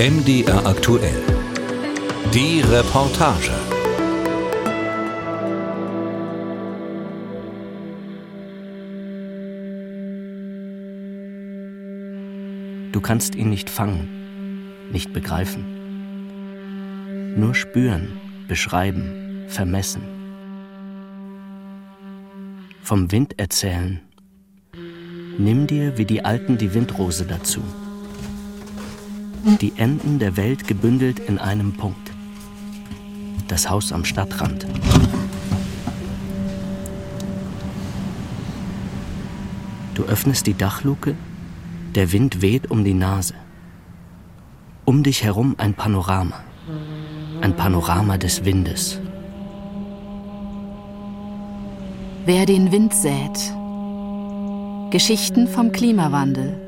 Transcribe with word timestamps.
MDR 0.00 0.64
aktuell. 0.64 1.22
Die 2.32 2.62
Reportage. 2.62 3.52
Du 12.92 13.00
kannst 13.02 13.34
ihn 13.34 13.50
nicht 13.50 13.68
fangen, 13.68 14.88
nicht 14.90 15.12
begreifen. 15.12 15.66
Nur 17.38 17.54
spüren, 17.54 18.08
beschreiben, 18.48 19.44
vermessen. 19.48 20.00
Vom 22.82 23.12
Wind 23.12 23.38
erzählen. 23.38 24.00
Nimm 25.36 25.66
dir 25.66 25.98
wie 25.98 26.06
die 26.06 26.24
Alten 26.24 26.56
die 26.56 26.72
Windrose 26.72 27.26
dazu. 27.26 27.60
Die 29.42 29.72
Enden 29.76 30.18
der 30.18 30.36
Welt 30.36 30.68
gebündelt 30.68 31.18
in 31.18 31.38
einem 31.38 31.72
Punkt. 31.72 32.10
Das 33.48 33.70
Haus 33.70 33.90
am 33.90 34.04
Stadtrand. 34.04 34.66
Du 39.94 40.02
öffnest 40.02 40.46
die 40.46 40.54
Dachluke, 40.54 41.14
der 41.94 42.12
Wind 42.12 42.42
weht 42.42 42.70
um 42.70 42.84
die 42.84 42.94
Nase. 42.94 43.34
Um 44.84 45.02
dich 45.02 45.24
herum 45.24 45.54
ein 45.56 45.72
Panorama. 45.72 46.40
Ein 47.40 47.56
Panorama 47.56 48.18
des 48.18 48.44
Windes. 48.44 49.00
Wer 52.26 52.44
den 52.44 52.72
Wind 52.72 52.92
sät. 52.92 53.54
Geschichten 54.90 55.48
vom 55.48 55.72
Klimawandel 55.72 56.59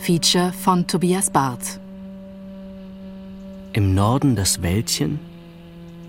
Feature 0.00 0.50
von 0.54 0.86
Tobias 0.86 1.28
Barth. 1.28 1.78
Im 3.74 3.94
Norden 3.94 4.34
das 4.34 4.62
Wäldchen, 4.62 5.20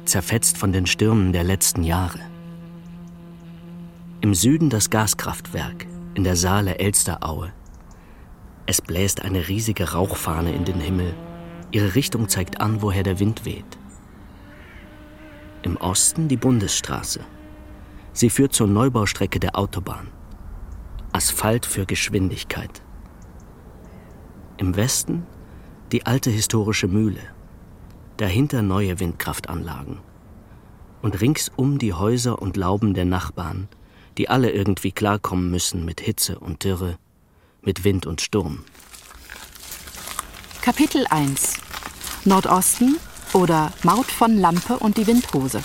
zerfetzt 0.05 0.57
von 0.57 0.71
den 0.71 0.85
Stürmen 0.85 1.33
der 1.33 1.43
letzten 1.43 1.83
Jahre. 1.83 2.21
Im 4.21 4.33
Süden 4.33 4.69
das 4.69 4.89
Gaskraftwerk 4.89 5.87
in 6.13 6.23
der 6.23 6.37
Saale 6.37 6.79
Elsteraue. 6.79 7.51
Es 8.65 8.81
bläst 8.81 9.23
eine 9.23 9.49
riesige 9.49 9.91
Rauchfahne 9.91 10.53
in 10.53 10.63
den 10.63 10.79
Himmel. 10.79 11.13
Ihre 11.71 11.93
Richtung 11.93 12.29
zeigt 12.29 12.61
an, 12.61 12.81
woher 12.81 13.03
der 13.03 13.19
Wind 13.19 13.43
weht. 13.43 13.77
Im 15.63 15.75
Osten 15.75 16.29
die 16.29 16.37
Bundesstraße. 16.37 17.19
Sie 18.13 18.29
führt 18.29 18.53
zur 18.53 18.67
Neubaustrecke 18.67 19.41
der 19.41 19.59
Autobahn. 19.59 20.07
Asphalt 21.11 21.65
für 21.65 21.85
Geschwindigkeit. 21.85 22.81
Im 24.61 24.75
Westen 24.75 25.25
die 25.91 26.05
alte 26.05 26.29
historische 26.29 26.87
Mühle, 26.87 27.21
dahinter 28.17 28.61
neue 28.61 28.99
Windkraftanlagen 28.99 29.97
und 31.01 31.19
ringsum 31.19 31.79
die 31.79 31.93
Häuser 31.93 32.39
und 32.39 32.57
Lauben 32.57 32.93
der 32.93 33.05
Nachbarn, 33.05 33.69
die 34.19 34.29
alle 34.29 34.51
irgendwie 34.51 34.91
klarkommen 34.91 35.49
müssen 35.49 35.83
mit 35.83 35.99
Hitze 35.99 36.37
und 36.37 36.63
Dürre, 36.63 36.99
mit 37.63 37.83
Wind 37.83 38.05
und 38.05 38.21
Sturm. 38.21 38.63
Kapitel 40.61 41.07
1 41.09 41.59
Nordosten 42.25 42.97
oder 43.33 43.73
Maut 43.81 44.11
von 44.11 44.37
Lampe 44.37 44.77
und 44.77 44.95
die 44.95 45.07
Windhose. 45.07 45.63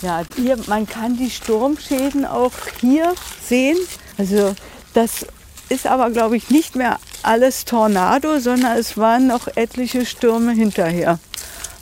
Ja, 0.00 0.22
hier, 0.36 0.58
man 0.68 0.86
kann 0.86 1.16
die 1.16 1.28
Sturmschäden 1.28 2.24
auch 2.24 2.52
hier 2.80 3.14
sehen. 3.42 3.78
Also 4.16 4.54
das 4.94 5.26
ist 5.68 5.88
aber, 5.88 6.12
glaube 6.12 6.36
ich, 6.36 6.50
nicht 6.50 6.76
mehr 6.76 7.00
alles 7.24 7.64
Tornado, 7.64 8.38
sondern 8.38 8.78
es 8.78 8.96
waren 8.96 9.26
noch 9.26 9.48
etliche 9.56 10.06
Stürme 10.06 10.52
hinterher. 10.52 11.18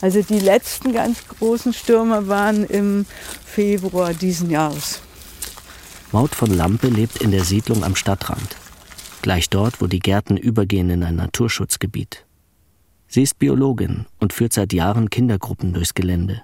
Also 0.00 0.22
die 0.22 0.38
letzten 0.38 0.92
ganz 0.92 1.18
großen 1.28 1.72
Stürme 1.72 2.28
waren 2.28 2.64
im 2.64 3.06
Februar 3.44 4.14
diesen 4.14 4.50
Jahres. 4.50 5.00
Maud 6.12 6.34
von 6.34 6.50
Lampe 6.50 6.88
lebt 6.88 7.18
in 7.18 7.30
der 7.30 7.44
Siedlung 7.44 7.84
am 7.84 7.94
Stadtrand, 7.94 8.56
gleich 9.22 9.48
dort, 9.48 9.80
wo 9.80 9.86
die 9.86 10.00
Gärten 10.00 10.36
übergehen 10.36 10.90
in 10.90 11.04
ein 11.04 11.16
Naturschutzgebiet. 11.16 12.24
Sie 13.06 13.22
ist 13.22 13.38
Biologin 13.38 14.06
und 14.18 14.32
führt 14.32 14.52
seit 14.52 14.72
Jahren 14.72 15.10
Kindergruppen 15.10 15.72
durchs 15.72 15.94
Gelände. 15.94 16.42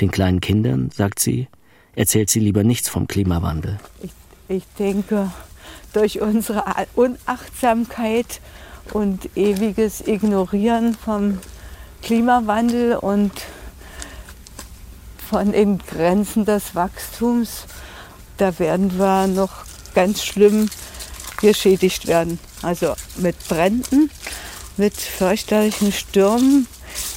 Den 0.00 0.10
kleinen 0.10 0.40
Kindern, 0.40 0.90
sagt 0.90 1.18
sie, 1.18 1.48
erzählt 1.94 2.30
sie 2.30 2.40
lieber 2.40 2.64
nichts 2.64 2.88
vom 2.88 3.06
Klimawandel. 3.06 3.78
Ich, 4.02 4.10
ich 4.48 4.64
denke, 4.78 5.30
durch 5.92 6.20
unsere 6.20 6.64
Unachtsamkeit 6.94 8.40
und 8.92 9.36
ewiges 9.36 10.06
Ignorieren 10.06 10.94
vom 10.94 11.38
Klimawandel 12.02 12.96
und 12.96 13.32
von 15.28 15.52
den 15.52 15.78
Grenzen 15.78 16.44
des 16.44 16.74
Wachstums, 16.74 17.64
da 18.38 18.58
werden 18.58 18.98
wir 18.98 19.26
noch 19.26 19.50
ganz 19.94 20.22
schlimm 20.24 20.70
geschädigt 21.40 22.06
werden. 22.06 22.38
Also 22.62 22.94
mit 23.16 23.36
Bränden, 23.48 24.10
mit 24.76 24.96
fürchterlichen 24.96 25.92
Stürmen, 25.92 26.66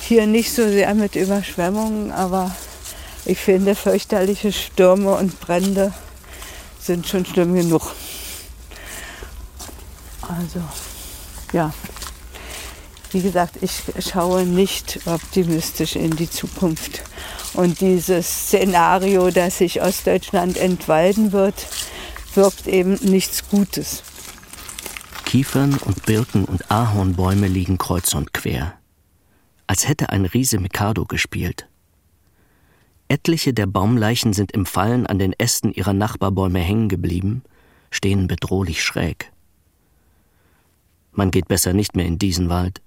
hier 0.02 0.28
nicht 0.28 0.54
so 0.54 0.64
sehr 0.64 0.94
mit 0.94 1.16
Überschwemmungen, 1.16 2.12
aber 2.12 2.52
ich 3.26 3.38
finde 3.38 3.76
fürchterliche 3.76 4.52
Stürme 4.52 5.16
und 5.16 5.40
Brände 5.40 5.94
sind 6.80 7.08
schon 7.08 7.26
schlimm 7.26 7.56
genug. 7.56 7.94
Also 10.38 10.62
ja, 11.54 11.74
wie 13.12 13.22
gesagt, 13.22 13.58
ich 13.62 13.84
schaue 14.00 14.46
nicht 14.46 15.02
optimistisch 15.06 15.96
in 15.96 16.16
die 16.16 16.30
Zukunft. 16.30 17.04
Und 17.54 17.82
dieses 17.82 18.28
Szenario, 18.28 19.30
dass 19.32 19.58
sich 19.58 19.82
Ostdeutschland 19.82 20.58
entwalden 20.58 21.34
wird, 21.34 21.68
wirkt 22.34 22.68
eben 22.68 22.94
nichts 23.02 23.50
Gutes. 23.50 24.04
Kiefern 25.26 25.78
und 25.86 26.06
Birken 26.06 26.46
und 26.46 26.72
Ahornbäume 26.72 27.48
liegen 27.48 27.78
kreuz 27.78 28.14
und 28.14 28.34
quer, 28.34 28.74
als 29.68 29.88
hätte 29.88 30.10
ein 30.10 30.26
Riese 30.26 30.60
Mikado 30.60 31.06
gespielt. 31.06 31.68
Etliche 33.10 33.54
der 33.54 33.66
Baumleichen 33.66 34.32
sind 34.32 34.54
im 34.54 34.66
Fallen 34.66 35.06
an 35.06 35.20
den 35.20 35.34
Ästen 35.38 35.74
ihrer 35.74 35.94
Nachbarbäume 35.94 36.60
hängen 36.60 36.88
geblieben, 36.88 37.44
stehen 37.92 38.28
bedrohlich 38.28 38.84
schräg. 38.84 39.32
Man 41.14 41.32
geht 41.32 41.48
besser 41.48 41.74
nicht 41.74 41.96
mehr 41.96 42.06
in 42.06 42.18
diesen 42.18 42.50
Wald, 42.50 42.82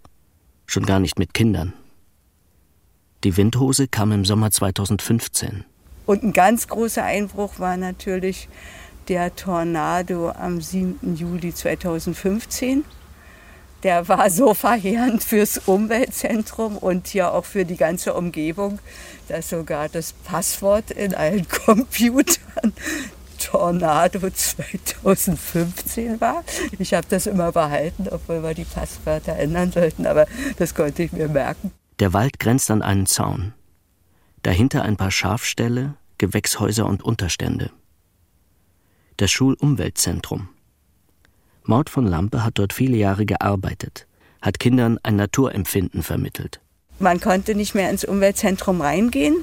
schon 0.67 0.87
gar 0.87 0.99
nicht 0.99 1.19
mit 1.19 1.35
Kindern. 1.35 1.75
Die 3.23 3.37
Windhose 3.37 3.89
kam 3.89 4.13
im 4.13 4.25
Sommer 4.25 4.51
2015. 4.51 5.65
Und 6.07 6.23
ein 6.23 6.33
ganz 6.33 6.69
großer 6.69 7.03
Einbruch 7.03 7.59
war 7.59 7.77
natürlich 7.77 8.49
der 9.09 9.35
Tornado 9.37 10.31
am 10.31 10.61
7. 10.61 11.17
Juli 11.17 11.55
2015. 11.55 12.85
Der 13.83 14.09
war 14.09 14.31
so 14.31 14.55
verheerend 14.55 15.23
fürs 15.23 15.59
Umweltzentrum 15.59 16.79
und 16.79 17.09
hier 17.09 17.33
auch 17.33 17.45
für 17.45 17.67
die 17.67 17.77
ganze 17.77 18.15
Umgebung, 18.15 18.79
dass 19.29 19.51
sogar 19.51 19.91
das 19.91 20.15
Passwort 20.15 20.91
in 20.91 21.15
allen 21.15 21.47
Computern 21.67 22.73
Tornado 23.45 24.31
2015 24.31 26.21
war. 26.21 26.45
Ich 26.79 26.95
habe 26.95 27.07
das 27.09 27.27
immer 27.27 27.53
behalten, 27.53 28.09
obwohl 28.11 28.43
wir 28.43 28.55
die 28.55 28.65
Passwörter 28.65 29.37
ändern 29.37 29.71
sollten, 29.71 30.07
aber 30.07 30.27
das 30.57 30.75
konnte 30.75 31.03
ich 31.03 31.13
mir 31.13 31.29
merken. 31.29 31.71
Der 31.99 32.15
Wald 32.15 32.41
grenzt 32.41 32.71
an 32.71 32.81
einen 32.81 33.07
Zaun. 33.07 33.53
Dahinter 34.43 34.83
ein 34.83 34.97
paar 34.97 35.11
Schafställe, 35.11 35.95
Gewächshäuser 36.19 36.87
und 36.87 37.03
Unterstände. 37.03 37.71
Das 39.19 39.31
Schulumweltzentrum. 39.31 40.49
Maud 41.65 41.91
von 41.91 42.07
Lampe 42.07 42.45
hat 42.45 42.59
dort 42.59 42.73
viele 42.73 42.97
Jahre 42.97 43.27
gearbeitet, 43.27 44.07
hat 44.41 44.59
Kindern 44.59 44.99
ein 45.03 45.17
Naturempfinden 45.17 46.03
vermittelt. 46.03 46.61
Man 46.99 47.21
konnte 47.21 47.55
nicht 47.55 47.75
mehr 47.75 47.91
ins 47.91 48.05
Umweltzentrum 48.05 48.81
reingehen, 48.81 49.37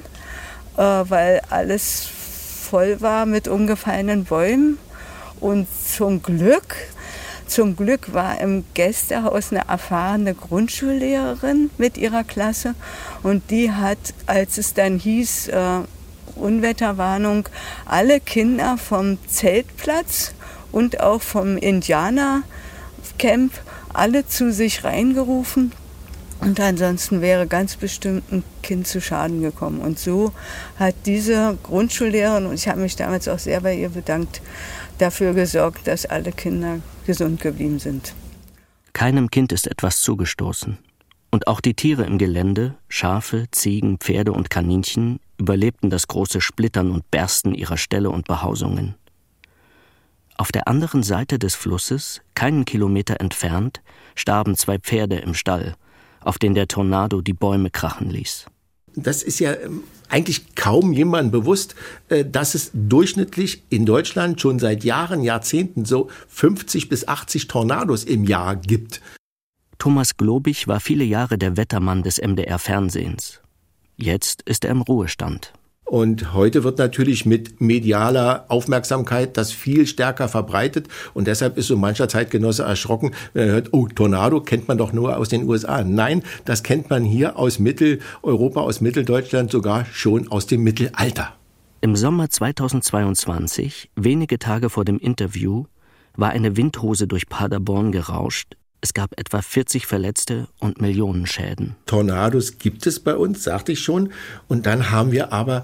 äh, 0.76 0.82
weil 0.82 1.40
alles 1.50 2.10
voll 2.72 3.02
war 3.02 3.26
mit 3.26 3.48
umgefallenen 3.48 4.24
Bäumen. 4.24 4.78
Und 5.40 5.68
zum 5.86 6.22
Glück, 6.22 6.74
zum 7.46 7.76
Glück 7.76 8.14
war 8.14 8.40
im 8.40 8.64
Gästehaus 8.72 9.52
eine 9.52 9.68
erfahrene 9.68 10.32
Grundschullehrerin 10.34 11.68
mit 11.76 11.98
ihrer 11.98 12.24
Klasse. 12.24 12.74
Und 13.22 13.50
die 13.50 13.72
hat, 13.72 13.98
als 14.24 14.56
es 14.56 14.72
dann 14.72 14.98
hieß, 14.98 15.48
äh, 15.48 15.80
Unwetterwarnung, 16.34 17.46
alle 17.84 18.20
Kinder 18.20 18.78
vom 18.78 19.18
Zeltplatz 19.28 20.32
und 20.70 20.98
auch 21.00 21.20
vom 21.20 21.58
Indianercamp 21.58 23.52
alle 23.92 24.26
zu 24.26 24.50
sich 24.50 24.82
reingerufen 24.82 25.72
und 26.42 26.58
ansonsten 26.58 27.20
wäre 27.20 27.46
ganz 27.46 27.76
bestimmt 27.76 28.30
ein 28.32 28.42
Kind 28.62 28.88
zu 28.88 29.00
Schaden 29.00 29.42
gekommen. 29.42 29.80
Und 29.80 29.98
so 29.98 30.32
hat 30.76 30.94
diese 31.06 31.56
Grundschullehrerin, 31.62 32.46
und 32.46 32.54
ich 32.54 32.66
habe 32.66 32.80
mich 32.80 32.96
damals 32.96 33.28
auch 33.28 33.38
sehr 33.38 33.60
bei 33.60 33.74
ihr 33.76 33.90
bedankt, 33.90 34.42
dafür 34.98 35.34
gesorgt, 35.34 35.86
dass 35.86 36.04
alle 36.04 36.32
Kinder 36.32 36.80
gesund 37.06 37.40
geblieben 37.40 37.78
sind. 37.78 38.14
Keinem 38.92 39.30
Kind 39.30 39.52
ist 39.52 39.68
etwas 39.68 40.00
zugestoßen. 40.00 40.78
Und 41.30 41.46
auch 41.46 41.60
die 41.60 41.74
Tiere 41.74 42.04
im 42.04 42.18
Gelände, 42.18 42.74
Schafe, 42.88 43.46
Ziegen, 43.52 43.98
Pferde 43.98 44.32
und 44.32 44.50
Kaninchen, 44.50 45.20
überlebten 45.38 45.90
das 45.90 46.08
große 46.08 46.40
Splittern 46.40 46.90
und 46.90 47.08
Bersten 47.12 47.54
ihrer 47.54 47.76
Ställe 47.76 48.10
und 48.10 48.26
Behausungen. 48.26 48.96
Auf 50.36 50.50
der 50.50 50.66
anderen 50.66 51.04
Seite 51.04 51.38
des 51.38 51.54
Flusses, 51.54 52.20
keinen 52.34 52.64
Kilometer 52.64 53.20
entfernt, 53.20 53.80
starben 54.16 54.56
zwei 54.56 54.78
Pferde 54.78 55.16
im 55.18 55.34
Stall, 55.34 55.76
auf 56.24 56.38
denen 56.38 56.54
der 56.54 56.68
Tornado 56.68 57.20
die 57.20 57.34
Bäume 57.34 57.70
krachen 57.70 58.10
ließ. 58.10 58.46
Das 58.94 59.22
ist 59.22 59.38
ja 59.38 59.54
ähm, 59.54 59.84
eigentlich 60.08 60.54
kaum 60.54 60.92
jemandem 60.92 61.30
bewusst, 61.30 61.74
äh, 62.08 62.24
dass 62.24 62.54
es 62.54 62.70
durchschnittlich 62.74 63.62
in 63.70 63.86
Deutschland 63.86 64.40
schon 64.40 64.58
seit 64.58 64.84
Jahren, 64.84 65.22
Jahrzehnten 65.22 65.84
so 65.84 66.08
50 66.28 66.88
bis 66.88 67.08
80 67.08 67.48
Tornados 67.48 68.04
im 68.04 68.24
Jahr 68.24 68.56
gibt. 68.56 69.00
Thomas 69.78 70.16
Globig 70.16 70.68
war 70.68 70.78
viele 70.78 71.04
Jahre 71.04 71.38
der 71.38 71.56
Wettermann 71.56 72.02
des 72.02 72.18
MDR 72.20 72.58
Fernsehens. 72.58 73.40
Jetzt 73.96 74.42
ist 74.42 74.64
er 74.64 74.70
im 74.70 74.82
Ruhestand. 74.82 75.52
Und 75.92 76.32
heute 76.32 76.64
wird 76.64 76.78
natürlich 76.78 77.26
mit 77.26 77.60
medialer 77.60 78.46
Aufmerksamkeit 78.48 79.36
das 79.36 79.52
viel 79.52 79.86
stärker 79.86 80.26
verbreitet. 80.26 80.88
Und 81.12 81.26
deshalb 81.26 81.58
ist 81.58 81.66
so 81.66 81.76
mancher 81.76 82.08
Zeitgenosse 82.08 82.62
erschrocken, 82.62 83.10
wenn 83.34 83.48
er 83.48 83.52
hört, 83.52 83.74
oh, 83.74 83.88
Tornado 83.88 84.40
kennt 84.40 84.68
man 84.68 84.78
doch 84.78 84.94
nur 84.94 85.18
aus 85.18 85.28
den 85.28 85.46
USA. 85.46 85.84
Nein, 85.84 86.22
das 86.46 86.62
kennt 86.62 86.88
man 86.88 87.04
hier 87.04 87.38
aus 87.38 87.58
Mitteleuropa, 87.58 88.62
aus 88.62 88.80
Mitteldeutschland, 88.80 89.50
sogar 89.50 89.84
schon 89.84 90.28
aus 90.28 90.46
dem 90.46 90.62
Mittelalter. 90.62 91.34
Im 91.82 91.94
Sommer 91.94 92.30
2022, 92.30 93.90
wenige 93.94 94.38
Tage 94.38 94.70
vor 94.70 94.86
dem 94.86 94.98
Interview, 94.98 95.66
war 96.16 96.30
eine 96.30 96.56
Windhose 96.56 97.06
durch 97.06 97.28
Paderborn 97.28 97.92
gerauscht, 97.92 98.56
es 98.84 98.94
gab 98.94 99.16
etwa 99.16 99.40
40 99.40 99.86
Verletzte 99.86 100.48
und 100.58 100.80
Millionen 100.80 101.26
Schäden. 101.26 101.76
Tornados 101.86 102.58
gibt 102.58 102.84
es 102.88 102.98
bei 102.98 103.14
uns, 103.14 103.44
sagte 103.44 103.70
ich 103.70 103.80
schon. 103.80 104.12
Und 104.48 104.66
dann 104.66 104.90
haben 104.90 105.12
wir 105.12 105.32
aber 105.32 105.62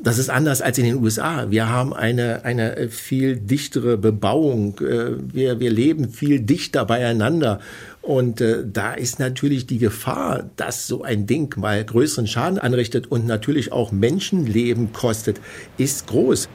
das 0.00 0.18
ist 0.18 0.30
anders 0.30 0.62
als 0.62 0.78
in 0.78 0.84
den 0.84 1.02
USA. 1.02 1.50
Wir 1.50 1.68
haben 1.68 1.92
eine, 1.92 2.44
eine 2.44 2.88
viel 2.88 3.36
dichtere 3.36 3.96
Bebauung. 3.96 4.78
Äh, 4.80 5.16
wir, 5.32 5.60
wir 5.60 5.70
leben 5.70 6.08
viel 6.08 6.40
dichter 6.40 6.84
beieinander. 6.84 7.60
Und 8.02 8.40
äh, 8.40 8.64
da 8.64 8.94
ist 8.94 9.18
natürlich 9.18 9.66
die 9.66 9.78
Gefahr, 9.78 10.50
dass 10.56 10.86
so 10.86 11.02
ein 11.02 11.26
Ding 11.26 11.58
mal 11.58 11.84
größeren 11.84 12.26
Schaden 12.26 12.58
anrichtet 12.58 13.10
und 13.10 13.26
natürlich 13.26 13.72
auch 13.72 13.92
Menschenleben 13.92 14.92
kostet, 14.92 15.40
ist 15.76 16.06
groß. 16.06 16.48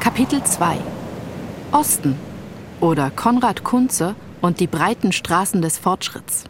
Kapitel 0.00 0.42
2 0.42 0.78
Osten 1.72 2.16
oder 2.80 3.10
Konrad 3.10 3.62
Kunze 3.62 4.16
und 4.40 4.58
die 4.58 4.66
breiten 4.66 5.12
Straßen 5.12 5.62
des 5.62 5.78
Fortschritts. 5.78 6.44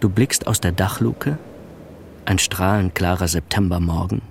Du 0.00 0.08
blickst 0.08 0.46
aus 0.46 0.60
der 0.60 0.72
Dachluke, 0.72 1.38
ein 2.26 2.38
strahlend 2.38 2.94
klarer 2.94 3.28
Septembermorgen, 3.28 4.22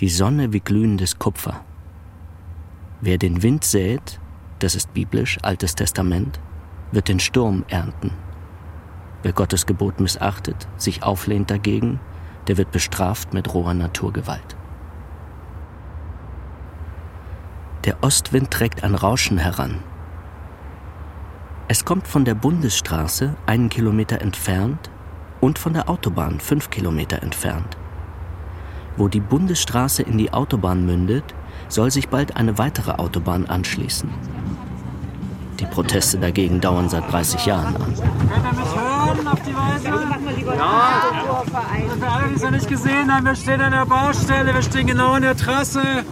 die 0.00 0.08
Sonne 0.08 0.52
wie 0.52 0.60
glühendes 0.60 1.18
Kupfer. 1.18 1.64
Wer 3.00 3.18
den 3.18 3.42
Wind 3.42 3.64
sät, 3.64 4.20
das 4.58 4.74
ist 4.74 4.94
biblisch, 4.94 5.38
Altes 5.42 5.74
Testament, 5.74 6.40
wird 6.92 7.08
den 7.08 7.20
Sturm 7.20 7.64
ernten. 7.68 8.12
Wer 9.22 9.32
Gottes 9.32 9.66
Gebot 9.66 10.00
missachtet, 10.00 10.68
sich 10.76 11.02
auflehnt 11.02 11.50
dagegen, 11.50 12.00
der 12.46 12.56
wird 12.56 12.70
bestraft 12.70 13.34
mit 13.34 13.52
roher 13.52 13.74
Naturgewalt. 13.74 14.56
Der 17.84 18.02
Ostwind 18.02 18.50
trägt 18.50 18.82
ein 18.84 18.94
Rauschen 18.94 19.38
heran. 19.38 19.82
Es 21.68 21.84
kommt 21.84 22.06
von 22.06 22.24
der 22.24 22.34
Bundesstraße 22.34 23.36
einen 23.46 23.68
Kilometer 23.68 24.20
entfernt 24.20 24.90
und 25.40 25.58
von 25.58 25.72
der 25.72 25.88
Autobahn 25.88 26.40
fünf 26.40 26.70
Kilometer 26.70 27.22
entfernt. 27.22 27.76
Wo 28.96 29.08
die 29.08 29.20
Bundesstraße 29.20 30.02
in 30.02 30.18
die 30.18 30.32
Autobahn 30.32 30.86
mündet, 30.86 31.34
soll 31.68 31.90
sich 31.90 32.08
bald 32.08 32.36
eine 32.36 32.58
weitere 32.58 32.92
Autobahn 32.92 33.46
anschließen. 33.46 34.08
Die 35.60 35.66
Proteste 35.66 36.18
dagegen 36.18 36.60
dauern 36.60 36.88
seit 36.88 37.10
30 37.10 37.46
Jahren 37.46 37.76
an. 37.76 37.94
Ja. 40.56 41.02
Für 41.98 42.08
alle, 42.08 42.28
die 42.28 42.34
es 42.34 42.42
noch 42.42 42.50
nicht 42.50 42.68
gesehen 42.68 43.14
haben, 43.14 43.24
wir 43.24 43.34
stehen 43.34 43.60
an 43.60 43.72
der 43.72 43.86
Baustelle, 43.86 44.54
wir 44.54 44.62
stehen 44.62 44.86
genau 44.86 45.12
an 45.12 45.22
der 45.22 45.36
Trasse. 45.36 46.04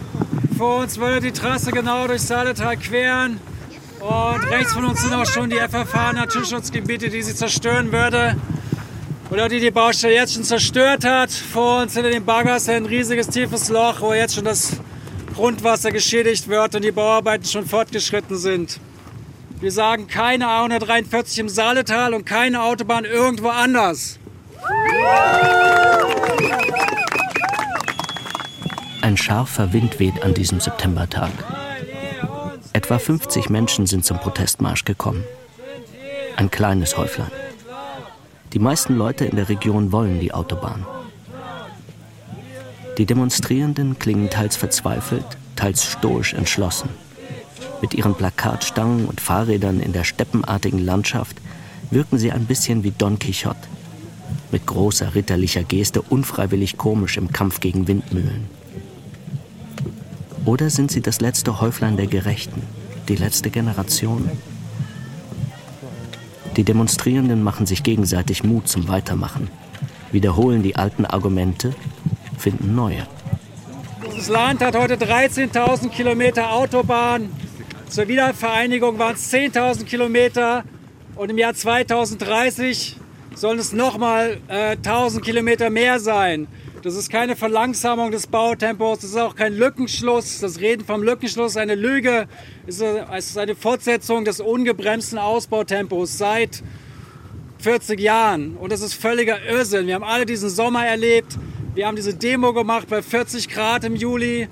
Vor 0.57 0.77
uns 0.77 0.97
würde 0.97 1.19
die 1.21 1.31
Trasse 1.31 1.71
genau 1.71 2.07
durch 2.07 2.21
Saaletal 2.21 2.77
queren. 2.77 3.39
Und 3.99 4.43
rechts 4.49 4.73
von 4.73 4.85
uns 4.85 5.01
sind 5.01 5.13
auch 5.13 5.25
schon 5.25 5.49
die 5.49 5.57
FFH 5.57 6.13
Naturschutzgebiete, 6.13 7.09
die 7.09 7.21
sie 7.21 7.35
zerstören 7.35 7.91
würde. 7.91 8.35
Oder 9.31 9.49
die 9.49 9.59
die 9.59 9.71
Baustelle 9.71 10.13
jetzt 10.13 10.33
schon 10.35 10.43
zerstört 10.43 11.03
hat. 11.03 11.31
Vor 11.31 11.81
uns 11.81 11.93
hinter 11.93 12.11
den 12.11 12.25
Baggers 12.25 12.69
ein 12.69 12.85
riesiges 12.85 13.27
tiefes 13.27 13.69
Loch, 13.69 14.01
wo 14.01 14.13
jetzt 14.13 14.35
schon 14.35 14.45
das 14.45 14.77
Grundwasser 15.35 15.91
geschädigt 15.91 16.47
wird 16.47 16.75
und 16.75 16.83
die 16.83 16.91
Bauarbeiten 16.91 17.45
schon 17.45 17.65
fortgeschritten 17.65 18.37
sind. 18.37 18.79
Wir 19.59 19.71
sagen 19.71 20.07
keine 20.07 20.45
A143 20.45 21.39
im 21.39 21.49
Saaletal 21.49 22.13
und 22.13 22.25
keine 22.25 22.61
Autobahn 22.61 23.03
irgendwo 23.03 23.49
anders. 23.49 24.19
Ein 29.01 29.17
scharfer 29.17 29.73
Wind 29.73 29.99
weht 29.99 30.23
an 30.23 30.33
diesem 30.33 30.59
Septembertag. 30.59 31.31
Etwa 32.73 32.99
50 32.99 33.49
Menschen 33.49 33.87
sind 33.87 34.05
zum 34.05 34.19
Protestmarsch 34.19 34.85
gekommen. 34.85 35.23
Ein 36.35 36.51
kleines 36.51 36.97
Häuflein. 36.97 37.31
Die 38.55 38.59
meisten 38.59 38.95
Leute 38.95 39.25
in 39.25 39.35
der 39.35 39.49
Region 39.49 39.91
wollen 39.91 40.21
die 40.21 40.33
Autobahn. 40.33 40.85
Die 42.97 43.05
Demonstrierenden 43.05 43.99
klingen 43.99 44.29
teils 44.29 44.55
verzweifelt, 44.55 45.25
teils 45.57 45.83
stoisch 45.83 46.33
entschlossen. 46.33 46.87
Mit 47.81 47.93
ihren 47.93 48.15
Plakatstangen 48.15 49.07
und 49.07 49.19
Fahrrädern 49.19 49.81
in 49.81 49.91
der 49.91 50.05
steppenartigen 50.05 50.79
Landschaft 50.79 51.35
wirken 51.91 52.17
sie 52.17 52.31
ein 52.31 52.45
bisschen 52.45 52.85
wie 52.85 52.91
Don 52.91 53.19
Quixote. 53.19 53.67
Mit 54.53 54.65
großer 54.65 55.15
ritterlicher 55.15 55.63
Geste 55.63 56.01
unfreiwillig 56.01 56.77
komisch 56.77 57.17
im 57.17 57.33
Kampf 57.33 57.59
gegen 57.59 57.89
Windmühlen. 57.89 58.45
Oder 60.45 60.69
sind 60.69 60.91
sie 60.91 61.01
das 61.01 61.19
letzte 61.19 61.59
Häuflein 61.59 61.97
der 61.97 62.07
Gerechten, 62.07 62.61
die 63.09 63.17
letzte 63.17 63.49
Generation? 63.49 64.29
Die 66.57 66.63
Demonstrierenden 66.63 67.43
machen 67.43 67.65
sich 67.65 67.83
gegenseitig 67.83 68.43
Mut 68.43 68.67
zum 68.67 68.87
Weitermachen, 68.87 69.49
wiederholen 70.11 70.63
die 70.63 70.75
alten 70.75 71.05
Argumente, 71.05 71.75
finden 72.37 72.75
neue. 72.75 73.05
Das 74.15 74.29
Land 74.29 74.61
hat 74.61 74.77
heute 74.77 74.95
13.000 74.95 75.89
Kilometer 75.89 76.53
Autobahn. 76.53 77.29
Zur 77.89 78.07
Wiedervereinigung 78.07 78.97
waren 78.97 79.15
es 79.15 79.33
10.000 79.33 79.83
Kilometer. 79.83 80.63
Und 81.15 81.29
im 81.29 81.37
Jahr 81.37 81.53
2030 81.53 82.97
sollen 83.35 83.59
es 83.59 83.73
nochmal 83.73 84.37
äh, 84.47 84.75
1.000 84.75 85.21
Kilometer 85.21 85.69
mehr 85.69 85.99
sein. 85.99 86.47
Das 86.85 86.93
ist 86.95 87.09
keine 87.09 87.35
Verlangsamung 87.35 88.11
des 88.11 88.27
Bautempos, 88.27 88.99
das 88.99 89.09
ist 89.09 89.17
auch 89.17 89.35
kein 89.35 89.55
Lückenschluss. 89.55 90.39
Das 90.39 90.59
Reden 90.59 90.85
vom 90.85 91.01
Lückenschluss 91.01 91.53
ist 91.53 91.57
eine 91.57 91.73
Lüge. 91.73 92.27
Es 92.67 92.79
ist 92.79 93.37
eine 93.39 93.55
Fortsetzung 93.55 94.23
des 94.23 94.39
ungebremsten 94.39 95.17
Ausbautempos 95.17 96.19
seit 96.19 96.61
40 97.57 97.99
Jahren. 97.99 98.55
Und 98.57 98.71
das 98.71 98.81
ist 98.81 98.93
völliger 98.93 99.43
Irrsinn. 99.49 99.87
Wir 99.87 99.95
haben 99.95 100.03
alle 100.03 100.27
diesen 100.27 100.47
Sommer 100.47 100.85
erlebt. 100.85 101.39
Wir 101.73 101.87
haben 101.87 101.95
diese 101.95 102.13
Demo 102.13 102.53
gemacht 102.53 102.87
bei 102.87 103.01
40 103.01 103.49
Grad 103.49 103.83
im 103.83 103.95
Juli. 103.95 104.47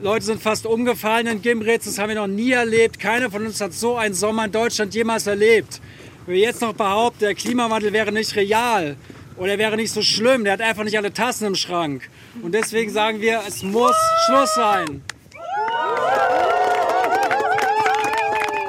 Leute 0.00 0.24
sind 0.24 0.40
fast 0.40 0.64
umgefallen 0.64 1.26
in 1.26 1.42
Gimritz. 1.42 1.84
Das 1.84 1.98
haben 1.98 2.08
wir 2.08 2.16
noch 2.16 2.28
nie 2.28 2.52
erlebt. 2.52 2.98
Keiner 2.98 3.30
von 3.30 3.44
uns 3.44 3.60
hat 3.60 3.74
so 3.74 3.94
einen 3.94 4.14
Sommer 4.14 4.46
in 4.46 4.52
Deutschland 4.52 4.94
jemals 4.94 5.26
erlebt. 5.26 5.82
Wenn 6.24 6.36
wir 6.36 6.40
jetzt 6.40 6.62
noch 6.62 6.72
behaupten, 6.72 7.20
der 7.20 7.34
Klimawandel 7.34 7.92
wäre 7.92 8.10
nicht 8.10 8.34
real, 8.36 8.96
oder 9.38 9.52
er 9.52 9.58
wäre 9.58 9.76
nicht 9.76 9.92
so 9.92 10.02
schlimm. 10.02 10.44
Der 10.44 10.54
hat 10.54 10.60
einfach 10.60 10.84
nicht 10.84 10.96
alle 10.96 11.12
Tassen 11.12 11.46
im 11.46 11.54
Schrank. 11.54 12.10
Und 12.42 12.52
deswegen 12.52 12.90
sagen 12.90 13.20
wir, 13.20 13.42
es 13.46 13.62
muss 13.62 13.96
Schluss 14.26 14.54
sein. 14.54 15.02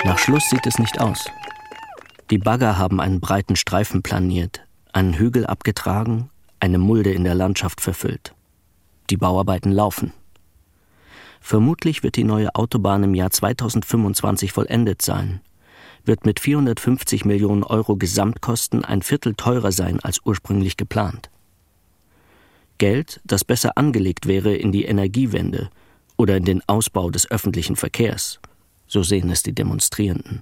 Nach 0.06 0.18
Schluss 0.18 0.50
sieht 0.50 0.66
es 0.66 0.80
nicht 0.80 1.00
aus. 1.00 1.30
Die 2.30 2.38
Bagger 2.38 2.78
haben 2.78 3.02
einen 3.02 3.20
breiten 3.20 3.56
Streifen 3.56 4.04
planiert, 4.04 4.62
einen 4.94 5.16
Hügel 5.16 5.46
abgetragen, 5.46 6.30
eine 6.60 6.78
Mulde 6.78 7.12
in 7.12 7.24
der 7.24 7.36
Landschaft 7.36 7.82
verfüllt. 7.82 8.34
Die 9.10 9.18
Bauarbeiten 9.18 9.72
laufen. 9.72 10.14
Vermutlich 11.42 12.04
wird 12.04 12.16
die 12.16 12.24
neue 12.24 12.54
Autobahn 12.54 13.04
im 13.04 13.16
Jahr 13.16 13.32
2025 13.32 14.52
vollendet 14.52 15.02
sein 15.02 15.42
wird 16.10 16.26
mit 16.26 16.40
450 16.40 17.24
Millionen 17.24 17.64
Euro 17.64 17.96
Gesamtkosten 17.96 18.84
ein 18.84 19.04
Viertel 19.04 19.36
teurer 19.36 19.72
sein 19.72 20.00
als 20.02 20.20
ursprünglich 20.26 20.76
geplant. 20.76 21.30
Geld, 22.80 23.22
das 23.26 23.46
besser 23.46 23.78
angelegt 23.78 24.26
wäre 24.26 24.56
in 24.56 24.72
die 24.72 24.86
Energiewende 24.86 25.70
oder 26.18 26.36
in 26.36 26.46
den 26.46 26.68
Ausbau 26.68 27.12
des 27.12 27.30
öffentlichen 27.30 27.76
Verkehrs, 27.76 28.40
so 28.88 29.04
sehen 29.04 29.30
es 29.30 29.44
die 29.44 29.54
Demonstrierenden. 29.54 30.42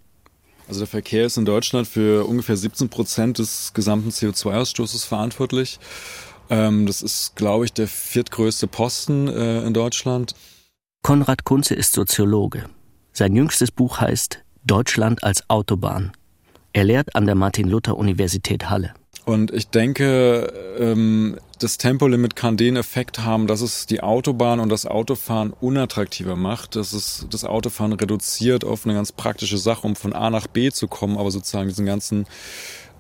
Also 0.70 0.80
der 0.82 0.88
Verkehr 0.88 1.26
ist 1.26 1.38
in 1.38 1.46
Deutschland 1.46 1.86
für 1.86 2.26
ungefähr 2.26 2.56
17 2.56 2.88
Prozent 2.88 3.38
des 3.38 3.74
gesamten 3.74 4.10
CO2-Ausstoßes 4.10 5.06
verantwortlich. 5.06 5.80
Ähm, 6.50 6.86
das 6.86 7.02
ist, 7.02 7.36
glaube 7.36 7.66
ich, 7.66 7.74
der 7.74 7.90
viertgrößte 7.90 8.68
Posten 8.68 9.28
äh, 9.28 9.66
in 9.66 9.74
Deutschland. 9.74 10.34
Konrad 11.04 11.44
Kunze 11.44 11.76
ist 11.76 11.92
Soziologe. 11.92 12.70
Sein 13.12 13.36
jüngstes 13.36 13.72
Buch 13.72 14.00
heißt 14.00 14.44
Deutschland 14.68 15.24
als 15.24 15.50
Autobahn. 15.50 16.12
Er 16.74 16.84
lehrt 16.84 17.16
an 17.16 17.26
der 17.26 17.36
Martin-Luther-Universität 17.36 18.70
Halle. 18.70 18.94
Und 19.26 19.52
ich 19.52 19.68
denke, 19.70 20.54
ähm, 20.80 21.38
das 21.60 21.78
Tempolimit 21.78 22.36
kann 22.36 22.56
den 22.56 22.78
Effekt 22.78 23.20
haben, 23.20 23.48
dass 23.48 23.62
es 23.62 23.86
die 23.86 24.02
Autobahn 24.02 24.60
und 24.60 24.70
das 24.70 24.86
Autofahren 24.86 25.52
unattraktiver 25.52 26.36
macht, 26.36 26.76
dass 26.76 26.94
es 26.94 27.28
das 27.30 27.44
Autofahren 27.44 27.94
reduziert 27.94 28.64
auf 28.64 28.86
eine 28.86 28.94
ganz 28.94 29.12
praktische 29.12 29.58
Sache, 29.58 29.86
um 29.86 29.96
von 29.96 30.14
A 30.14 30.30
nach 30.30 30.48
B 30.48 30.72
zu 30.72 30.88
kommen, 30.88 31.18
aber 31.18 31.32
sozusagen 31.32 31.68
diesen 31.68 31.86
ganzen 31.86 32.26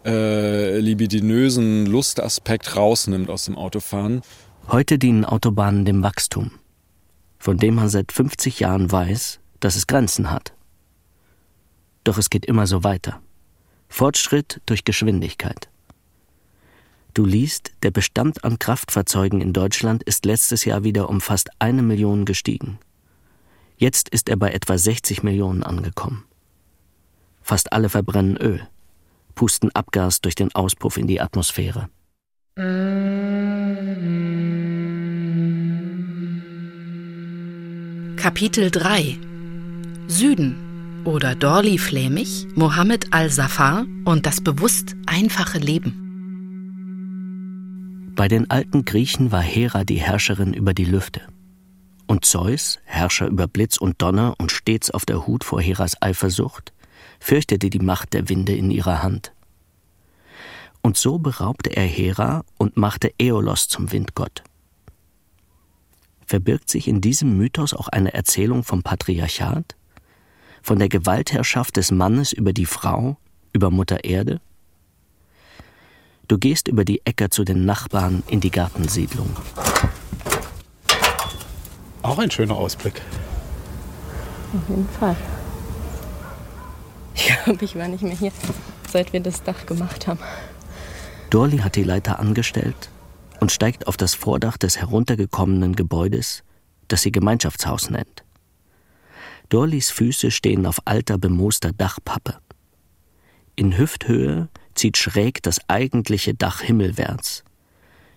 äh, 0.05 0.79
libidinösen 0.79 1.85
Lustaspekt 1.85 2.75
rausnimmt 2.75 3.29
aus 3.29 3.45
dem 3.45 3.55
Autofahren. 3.57 4.21
Heute 4.69 4.97
dienen 4.99 5.23
Autobahnen 5.23 5.85
dem 5.85 6.03
Wachstum, 6.03 6.51
von 7.39 7.57
dem 7.57 7.75
man 7.75 7.87
seit 7.87 8.11
50 8.11 8.59
Jahren 8.59 8.91
weiß, 8.91 9.39
dass 9.61 9.77
es 9.77 9.87
Grenzen 9.87 10.29
hat. 10.29 10.51
Doch 12.07 12.17
es 12.17 12.29
geht 12.29 12.45
immer 12.45 12.67
so 12.67 12.85
weiter. 12.85 13.21
Fortschritt 13.89 14.61
durch 14.65 14.85
Geschwindigkeit. 14.85 15.67
Du 17.13 17.25
liest, 17.25 17.73
der 17.83 17.91
Bestand 17.91 18.45
an 18.45 18.59
Kraftfahrzeugen 18.59 19.41
in 19.41 19.51
Deutschland 19.51 20.03
ist 20.03 20.23
letztes 20.23 20.63
Jahr 20.63 20.85
wieder 20.85 21.09
um 21.09 21.19
fast 21.19 21.49
eine 21.59 21.81
Million 21.81 22.23
gestiegen. 22.23 22.79
Jetzt 23.75 24.07
ist 24.07 24.29
er 24.29 24.37
bei 24.37 24.53
etwa 24.53 24.77
60 24.77 25.21
Millionen 25.23 25.63
angekommen. 25.63 26.23
Fast 27.41 27.73
alle 27.73 27.89
verbrennen 27.89 28.37
Öl, 28.37 28.65
pusten 29.35 29.75
Abgas 29.75 30.21
durch 30.21 30.35
den 30.35 30.55
Auspuff 30.55 30.95
in 30.95 31.07
die 31.07 31.19
Atmosphäre. 31.19 31.89
Kapitel 38.15 38.71
3 38.71 39.19
Süden 40.07 40.66
oder 41.07 41.35
Dorli 41.35 41.77
Flämig, 41.77 42.47
Mohammed 42.55 43.13
al-Safar 43.13 43.85
und 44.03 44.25
das 44.25 44.41
bewusst 44.41 44.97
einfache 45.05 45.57
Leben. 45.57 46.03
Bei 48.13 48.27
den 48.27 48.51
alten 48.51 48.83
Griechen 48.83 49.31
war 49.31 49.41
Hera 49.41 49.85
die 49.85 50.01
Herrscherin 50.01 50.53
über 50.53 50.73
die 50.73 50.83
Lüfte. 50.83 51.21
Und 52.07 52.25
Zeus, 52.25 52.79
Herrscher 52.83 53.27
über 53.27 53.47
Blitz 53.47 53.77
und 53.77 54.01
Donner 54.01 54.35
und 54.37 54.51
stets 54.51 54.91
auf 54.91 55.05
der 55.05 55.25
Hut 55.25 55.45
vor 55.45 55.61
Heras 55.61 56.01
Eifersucht, 56.01 56.73
fürchtete 57.21 57.69
die 57.69 57.79
Macht 57.79 58.11
der 58.13 58.27
Winde 58.27 58.53
in 58.53 58.69
ihrer 58.69 59.01
Hand. 59.01 59.31
Und 60.81 60.97
so 60.97 61.19
beraubte 61.19 61.69
er 61.69 61.85
Hera 61.85 62.43
und 62.57 62.75
machte 62.75 63.13
Äolos 63.17 63.69
zum 63.69 63.93
Windgott. 63.93 64.43
Verbirgt 66.25 66.69
sich 66.69 66.89
in 66.89 66.99
diesem 66.99 67.37
Mythos 67.37 67.73
auch 67.73 67.87
eine 67.87 68.13
Erzählung 68.13 68.65
vom 68.65 68.83
Patriarchat? 68.83 69.77
Von 70.67 70.79
der 70.79 70.89
Gewaltherrschaft 70.89 71.77
des 71.77 71.91
Mannes 71.91 72.33
über 72.33 72.51
die 72.51 72.65
Frau, 72.65 73.15
über 73.53 73.71
Mutter 73.71 74.03
Erde? 74.03 74.41
Du 76.27 76.37
gehst 76.37 76.67
über 76.67 76.83
die 76.83 77.05
Äcker 77.05 77.31
zu 77.31 77.45
den 77.45 77.63
Nachbarn 77.63 78.21
in 78.27 78.41
die 78.41 78.51
Gartensiedlung. 78.51 79.29
Auch 82.01 82.19
ein 82.19 82.29
schöner 82.29 82.57
Ausblick. 82.57 83.01
Auf 84.53 84.67
jeden 84.67 84.89
Fall. 84.89 85.15
Ich 87.15 87.27
glaube, 87.27 87.63
ich 87.63 87.77
war 87.77 87.87
nicht 87.87 88.03
mehr 88.03 88.17
hier, 88.17 88.33
seit 88.91 89.13
wir 89.13 89.21
das 89.21 89.43
Dach 89.43 89.65
gemacht 89.67 90.05
haben. 90.05 90.19
Dorli 91.29 91.59
hat 91.59 91.77
die 91.77 91.83
Leiter 91.83 92.19
angestellt 92.19 92.89
und 93.39 93.53
steigt 93.53 93.87
auf 93.87 93.95
das 93.95 94.15
Vordach 94.15 94.57
des 94.57 94.75
heruntergekommenen 94.75 95.77
Gebäudes, 95.77 96.43
das 96.89 97.03
sie 97.03 97.13
Gemeinschaftshaus 97.13 97.89
nennt. 97.89 98.25
Dorlis 99.49 99.91
Füße 99.91 100.29
stehen 100.31 100.65
auf 100.65 100.79
alter, 100.85 101.17
bemooster 101.17 101.71
Dachpappe. 101.71 102.35
In 103.55 103.77
Hüfthöhe 103.77 104.49
zieht 104.75 104.97
schräg 104.97 105.41
das 105.41 105.59
eigentliche 105.69 106.33
Dach 106.33 106.61
himmelwärts. 106.61 107.43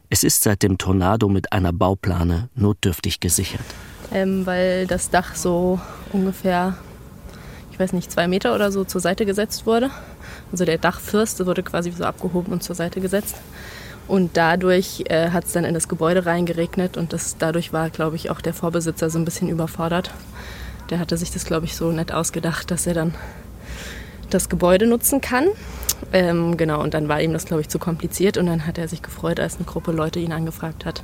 Es 0.09 0.25
ist 0.25 0.43
seit 0.43 0.65
dem 0.65 0.77
Tornado 0.77 1.29
mit 1.29 1.53
einer 1.53 1.73
Bauplane 1.73 2.49
notdürftig 2.57 3.21
gesichert. 3.21 3.65
Ähm, 4.13 4.45
weil 4.45 4.89
das 4.89 5.11
Dach 5.11 5.37
so 5.37 5.81
ungefähr, 6.13 6.77
ich 7.71 7.79
weiß 7.79 7.93
nicht, 7.93 8.11
zwei 8.11 8.27
Meter 8.27 8.53
oder 8.55 8.73
so 8.73 8.83
zur 8.83 9.01
Seite 9.01 9.25
gesetzt 9.25 9.67
wurde. 9.67 9.91
Also 10.51 10.65
der 10.65 10.79
Dachfirst 10.79 11.47
wurde 11.47 11.63
quasi 11.63 11.93
so 11.93 12.05
abgehoben 12.05 12.53
und 12.53 12.65
zur 12.65 12.75
Seite 12.75 13.01
gesetzt. 13.01 13.37
Und 14.09 14.37
dadurch 14.37 15.05
äh, 15.09 15.31
hat 15.31 15.45
es 15.45 15.53
dann 15.53 15.65
in 15.65 15.75
das 15.75 15.87
Gebäude 15.87 16.27
reingeregnet 16.27 16.97
und 16.97 17.13
das, 17.13 17.37
dadurch 17.39 17.73
war, 17.73 17.89
glaube 17.91 18.17
ich, 18.17 18.31
auch 18.31 18.41
der 18.41 18.53
Vorbesitzer 18.53 19.11
so 19.11 19.19
ein 19.21 19.25
bisschen 19.25 19.49
überfordert. 19.49 20.11
Der 20.91 20.99
hatte 20.99 21.17
sich 21.17 21.31
das, 21.31 21.45
glaube 21.45 21.67
ich, 21.67 21.77
so 21.77 21.93
nett 21.93 22.13
ausgedacht, 22.13 22.71
dass 22.71 22.87
er 22.87 22.95
dann 22.95 23.15
das 24.29 24.49
Gebäude 24.49 24.87
nutzen 24.87 25.21
kann. 25.21 25.47
Ähm, 26.13 26.57
genau, 26.57 26.83
und 26.83 26.95
dann 26.95 27.09
war 27.09 27.21
ihm 27.21 27.33
das, 27.33 27.45
glaube 27.45 27.61
ich, 27.61 27.69
zu 27.69 27.79
kompliziert 27.79 28.37
und 28.37 28.47
dann 28.47 28.67
hat 28.67 28.79
er 28.79 28.89
sich 28.89 29.03
gefreut, 29.03 29.39
als 29.39 29.57
eine 29.57 29.65
Gruppe 29.65 29.93
Leute 29.93 30.19
ihn 30.19 30.33
angefragt 30.33 30.85
hat, 30.85 31.03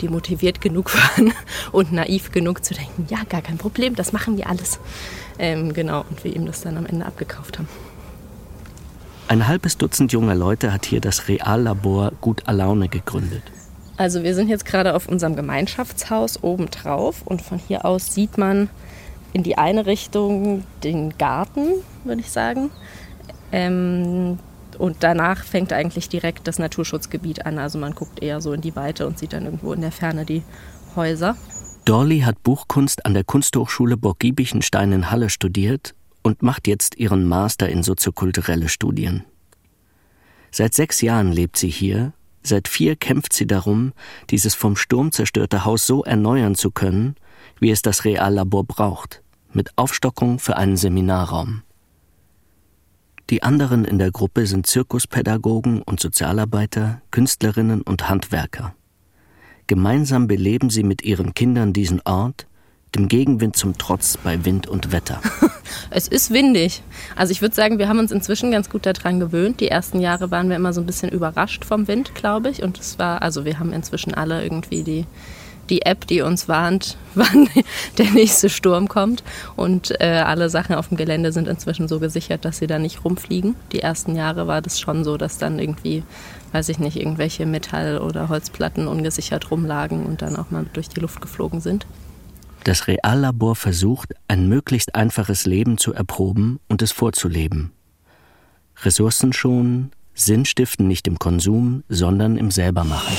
die 0.00 0.08
motiviert 0.08 0.60
genug 0.60 0.94
waren 1.16 1.32
und 1.72 1.92
naiv 1.92 2.30
genug 2.30 2.64
zu 2.64 2.74
denken, 2.74 3.06
ja, 3.08 3.18
gar 3.28 3.42
kein 3.42 3.58
Problem, 3.58 3.96
das 3.96 4.12
machen 4.12 4.36
wir 4.36 4.48
alles. 4.48 4.78
Ähm, 5.38 5.72
genau, 5.72 6.04
und 6.08 6.22
wir 6.22 6.34
ihm 6.34 6.46
das 6.46 6.60
dann 6.60 6.76
am 6.76 6.86
Ende 6.86 7.06
abgekauft 7.06 7.58
haben. 7.58 7.68
Ein 9.26 9.48
halbes 9.48 9.78
Dutzend 9.78 10.12
junger 10.12 10.34
Leute 10.34 10.72
hat 10.72 10.84
hier 10.84 11.00
das 11.00 11.28
Reallabor 11.28 12.12
Gut 12.20 12.42
Alaune 12.46 12.88
gegründet. 12.88 13.42
Also 13.96 14.22
wir 14.22 14.34
sind 14.34 14.48
jetzt 14.48 14.66
gerade 14.66 14.94
auf 14.94 15.08
unserem 15.08 15.34
Gemeinschaftshaus 15.34 16.42
oben 16.42 16.70
drauf 16.70 17.22
und 17.24 17.40
von 17.40 17.58
hier 17.58 17.84
aus 17.84 18.12
sieht 18.12 18.38
man 18.38 18.68
in 19.34 19.42
die 19.42 19.58
eine 19.58 19.84
Richtung 19.84 20.64
den 20.82 21.18
Garten, 21.18 21.66
würde 22.04 22.22
ich 22.22 22.30
sagen. 22.30 22.70
Ähm, 23.52 24.38
und 24.78 24.96
danach 25.00 25.44
fängt 25.44 25.72
eigentlich 25.72 26.08
direkt 26.08 26.48
das 26.48 26.58
Naturschutzgebiet 26.58 27.44
an. 27.44 27.58
Also 27.58 27.78
man 27.78 27.94
guckt 27.94 28.22
eher 28.22 28.40
so 28.40 28.52
in 28.52 28.60
die 28.60 28.74
Weite 28.74 29.06
und 29.06 29.18
sieht 29.18 29.34
dann 29.34 29.44
irgendwo 29.44 29.72
in 29.72 29.82
der 29.82 29.92
Ferne 29.92 30.24
die 30.24 30.42
Häuser. 30.96 31.36
Dorli 31.84 32.20
hat 32.20 32.42
Buchkunst 32.42 33.04
an 33.04 33.12
der 33.12 33.24
Kunsthochschule 33.24 33.96
Burg 33.96 34.20
Giebichenstein 34.20 34.92
in 34.92 35.10
Halle 35.10 35.28
studiert 35.28 35.94
und 36.22 36.42
macht 36.42 36.66
jetzt 36.66 36.96
ihren 36.96 37.26
Master 37.26 37.68
in 37.68 37.82
soziokulturelle 37.82 38.68
Studien. 38.68 39.24
Seit 40.50 40.72
sechs 40.74 41.00
Jahren 41.02 41.32
lebt 41.32 41.56
sie 41.56 41.68
hier, 41.68 42.12
seit 42.42 42.68
vier 42.68 42.94
kämpft 42.94 43.32
sie 43.32 43.46
darum, 43.46 43.92
dieses 44.30 44.54
vom 44.54 44.76
Sturm 44.76 45.10
zerstörte 45.10 45.64
Haus 45.64 45.86
so 45.86 46.04
erneuern 46.04 46.54
zu 46.54 46.70
können, 46.70 47.16
wie 47.58 47.70
es 47.70 47.82
das 47.82 48.04
Reallabor 48.04 48.64
braucht, 48.64 49.22
mit 49.54 49.76
Aufstockung 49.76 50.38
für 50.38 50.56
einen 50.56 50.76
Seminarraum. 50.76 51.62
Die 53.30 53.42
anderen 53.42 53.84
in 53.84 53.98
der 53.98 54.10
Gruppe 54.10 54.46
sind 54.46 54.66
Zirkuspädagogen 54.66 55.80
und 55.80 55.98
Sozialarbeiter, 55.98 57.00
Künstlerinnen 57.10 57.80
und 57.80 58.08
Handwerker. 58.08 58.74
Gemeinsam 59.66 60.26
beleben 60.26 60.68
sie 60.68 60.82
mit 60.82 61.02
ihren 61.02 61.32
Kindern 61.32 61.72
diesen 61.72 62.02
Ort, 62.04 62.46
dem 62.94 63.08
Gegenwind 63.08 63.56
zum 63.56 63.78
Trotz 63.78 64.18
bei 64.18 64.44
Wind 64.44 64.66
und 64.66 64.92
Wetter. 64.92 65.20
es 65.90 66.06
ist 66.06 66.30
windig. 66.30 66.82
Also 67.16 67.32
ich 67.32 67.40
würde 67.40 67.54
sagen, 67.54 67.78
wir 67.78 67.88
haben 67.88 67.98
uns 67.98 68.12
inzwischen 68.12 68.50
ganz 68.50 68.68
gut 68.68 68.86
daran 68.86 69.20
gewöhnt. 69.20 69.60
Die 69.60 69.68
ersten 69.68 70.00
Jahre 70.00 70.30
waren 70.30 70.48
wir 70.48 70.56
immer 70.56 70.72
so 70.72 70.80
ein 70.80 70.86
bisschen 70.86 71.10
überrascht 71.10 71.64
vom 71.64 71.88
Wind, 71.88 72.14
glaube 72.14 72.50
ich. 72.50 72.62
Und 72.62 72.78
es 72.78 72.98
war, 72.98 73.22
also 73.22 73.44
wir 73.44 73.58
haben 73.58 73.72
inzwischen 73.72 74.14
alle 74.14 74.42
irgendwie 74.42 74.82
die 74.82 75.06
die 75.70 75.82
App, 75.82 76.06
die 76.06 76.20
uns 76.20 76.48
warnt, 76.48 76.96
wann 77.14 77.48
der 77.98 78.10
nächste 78.10 78.48
Sturm 78.48 78.88
kommt. 78.88 79.22
Und 79.56 80.00
äh, 80.00 80.22
alle 80.24 80.50
Sachen 80.50 80.74
auf 80.74 80.88
dem 80.88 80.96
Gelände 80.96 81.32
sind 81.32 81.48
inzwischen 81.48 81.88
so 81.88 82.00
gesichert, 82.00 82.44
dass 82.44 82.58
sie 82.58 82.66
da 82.66 82.78
nicht 82.78 83.04
rumfliegen. 83.04 83.56
Die 83.72 83.80
ersten 83.80 84.16
Jahre 84.16 84.46
war 84.46 84.62
das 84.62 84.80
schon 84.80 85.04
so, 85.04 85.16
dass 85.16 85.38
dann 85.38 85.58
irgendwie, 85.58 86.02
weiß 86.52 86.68
ich 86.68 86.78
nicht, 86.78 86.96
irgendwelche 86.96 87.46
Metall- 87.46 87.98
oder 87.98 88.28
Holzplatten 88.28 88.88
ungesichert 88.88 89.50
rumlagen 89.50 90.06
und 90.06 90.22
dann 90.22 90.36
auch 90.36 90.50
mal 90.50 90.66
durch 90.72 90.88
die 90.88 91.00
Luft 91.00 91.20
geflogen 91.20 91.60
sind. 91.60 91.86
Das 92.64 92.88
Reallabor 92.88 93.56
versucht, 93.56 94.14
ein 94.26 94.48
möglichst 94.48 94.94
einfaches 94.94 95.44
Leben 95.44 95.76
zu 95.76 95.92
erproben 95.92 96.60
und 96.66 96.80
es 96.80 96.92
vorzuleben. 96.92 97.72
Ressourcen 98.82 99.34
schonen, 99.34 99.92
Sinn 100.14 100.44
stiften 100.44 100.88
nicht 100.88 101.06
im 101.06 101.18
Konsum, 101.18 101.84
sondern 101.88 102.38
im 102.38 102.50
Selbermachen. 102.50 103.16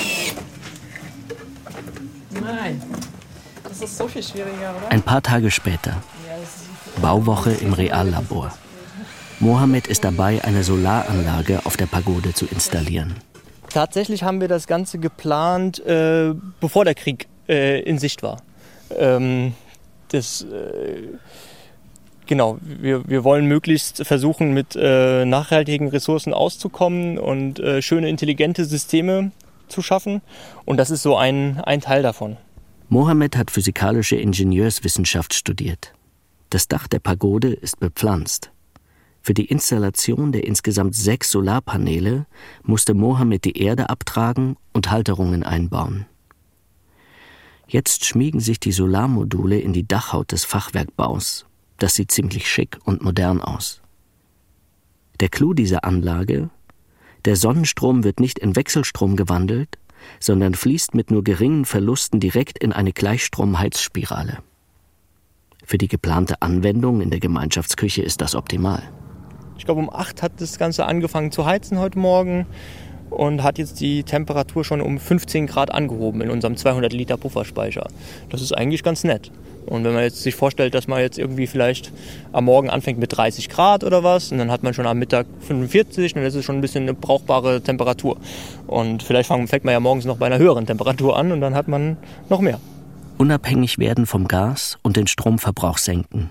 Nein, 2.32 2.82
das 3.80 3.90
ist 3.90 3.98
so 3.98 4.08
viel 4.08 4.24
schwieriger, 4.24 4.74
oder? 4.78 4.92
Ein 4.92 5.02
paar 5.02 5.22
Tage 5.22 5.52
später. 5.52 5.98
Bauwoche 7.02 7.52
im 7.52 7.74
Reallabor. 7.74 8.54
Mohammed 9.40 9.88
ist 9.88 10.06
dabei, 10.06 10.44
eine 10.44 10.64
Solaranlage 10.64 11.66
auf 11.66 11.76
der 11.76 11.88
Pagode 11.88 12.34
zu 12.34 12.46
installieren. 12.46 13.16
Tatsächlich 13.70 14.24
haben 14.24 14.40
wir 14.40 14.48
das 14.48 14.68
Ganze 14.68 14.98
geplant, 14.98 15.86
äh, 15.86 16.34
bevor 16.62 16.86
der 16.86 16.96
Krieg 16.96 17.28
äh, 17.50 17.82
in 17.82 18.00
Sicht 18.00 18.24
war. 18.24 18.38
Ähm, 18.98 19.54
das, 20.10 20.44
äh, 20.44 21.10
Genau, 22.28 22.58
wir, 22.62 23.08
wir 23.08 23.24
wollen 23.24 23.46
möglichst 23.46 24.04
versuchen, 24.04 24.52
mit 24.52 24.76
äh, 24.76 25.26
nachhaltigen 25.26 25.90
Ressourcen 25.90 26.34
auszukommen 26.34 27.20
und 27.20 27.60
äh, 27.60 27.84
schöne, 27.84 28.10
intelligente 28.10 28.66
Systeme 28.66 29.32
zu 29.68 29.84
schaffen. 29.84 30.22
Und 30.66 30.78
das 30.78 30.90
ist 30.90 31.04
so 31.04 31.16
ein, 31.16 31.62
ein 31.62 31.82
Teil 31.82 32.02
davon. 32.02 32.38
Mohammed 32.90 33.36
hat 33.36 33.52
physikalische 33.52 34.16
Ingenieurswissenschaft 34.16 35.34
studiert. 35.34 35.94
Das 36.50 36.68
Dach 36.68 36.88
der 36.88 37.00
Pagode 37.00 37.50
ist 37.50 37.80
bepflanzt. 37.80 38.52
Für 39.22 39.34
die 39.34 39.46
Installation 39.46 40.32
der 40.32 40.46
insgesamt 40.46 40.96
sechs 40.96 41.32
Solarpaneele 41.32 42.28
musste 42.62 42.94
Mohammed 42.94 43.44
die 43.44 43.58
Erde 43.58 43.90
abtragen 43.90 44.56
und 44.72 44.92
Halterungen 44.92 45.44
einbauen. 45.44 46.06
Jetzt 47.68 48.06
schmiegen 48.06 48.40
sich 48.40 48.60
die 48.60 48.72
Solarmodule 48.72 49.60
in 49.60 49.74
die 49.74 49.88
Dachhaut 49.88 50.32
des 50.32 50.46
Fachwerkbaus. 50.46 51.48
Das 51.80 51.96
sieht 51.96 52.12
ziemlich 52.12 52.48
schick 52.48 52.78
und 52.84 53.02
modern 53.02 53.42
aus. 53.42 53.82
Der 55.20 55.30
Clou 55.30 55.56
dieser 55.56 55.86
Anlage? 55.86 56.52
Der 57.26 57.36
Sonnenstrom 57.36 58.04
wird 58.04 58.20
nicht 58.20 58.38
in 58.38 58.56
Wechselstrom 58.56 59.16
gewandelt, 59.16 59.80
sondern 60.20 60.54
fließt 60.54 60.96
mit 60.96 61.12
nur 61.12 61.24
geringen 61.24 61.66
Verlusten 61.66 62.20
direkt 62.20 62.58
in 62.58 62.74
eine 62.74 62.94
Gleichstromheizspirale. 62.94 64.40
Für 65.64 65.78
die 65.78 65.88
geplante 65.88 66.42
Anwendung 66.42 67.02
in 67.02 67.10
der 67.10 67.20
Gemeinschaftsküche 67.20 68.04
ist 68.04 68.22
das 68.22 68.36
optimal. 68.36 68.84
Ich 69.58 69.66
glaube, 69.66 69.82
um 69.82 69.90
8 69.90 70.22
hat 70.22 70.34
das 70.40 70.60
Ganze 70.60 70.86
angefangen 70.86 71.32
zu 71.32 71.46
heizen 71.46 71.80
heute 71.80 71.98
Morgen 71.98 72.46
und 73.10 73.44
hat 73.44 73.58
jetzt 73.58 73.80
die 73.80 74.04
Temperatur 74.04 74.64
schon 74.64 74.82
um 74.82 75.00
15 75.00 75.48
Grad 75.48 75.72
angehoben 75.72 76.22
in 76.22 76.30
unserem 76.30 76.58
200 76.58 76.94
Liter 76.94 77.18
Pufferspeicher. 77.18 77.88
Das 78.30 78.42
ist 78.42 78.52
eigentlich 78.52 78.84
ganz 78.84 79.04
nett. 79.04 79.32
Und 79.66 79.84
wenn 79.84 79.94
man 79.94 80.04
jetzt 80.04 80.22
sich 80.22 80.36
vorstellt, 80.36 80.74
dass 80.76 80.88
man 80.88 81.00
jetzt 81.00 81.18
irgendwie 81.18 81.48
vielleicht 81.48 81.92
am 82.32 82.46
Morgen 82.46 82.70
anfängt 82.70 83.00
mit 83.00 83.16
30 83.16 83.50
Grad 83.50 83.84
oder 83.84 84.04
was 84.04 84.32
und 84.32 84.38
dann 84.38 84.52
hat 84.52 84.64
man 84.64 84.74
schon 84.74 84.86
am 84.86 85.00
Mittag 85.00 85.26
45, 85.42 86.14
dann 86.14 86.24
ist 86.24 86.36
es 86.36 86.46
schon 86.46 86.56
ein 86.56 86.62
bisschen 86.62 86.84
eine 86.84 86.94
brauchbare 86.94 87.62
Temperatur. 87.62 88.18
Und 88.68 89.04
vielleicht 89.04 89.28
fängt 89.28 89.64
man 89.64 89.72
ja 89.72 89.80
morgens 89.80 90.06
noch 90.06 90.18
bei 90.18 90.28
einer 90.28 90.38
höheren 90.38 90.66
Temperatur 90.66 91.18
an 91.18 91.32
und 91.32 91.42
dann 91.42 91.56
hat 91.56 91.68
man 91.68 91.98
noch 92.30 92.42
mehr. 92.42 92.60
Unabhängig 93.18 93.80
werden 93.80 94.06
vom 94.06 94.28
Gas 94.28 94.78
und 94.82 94.98
den 94.98 95.08
Stromverbrauch 95.08 95.78
senken. 95.78 96.30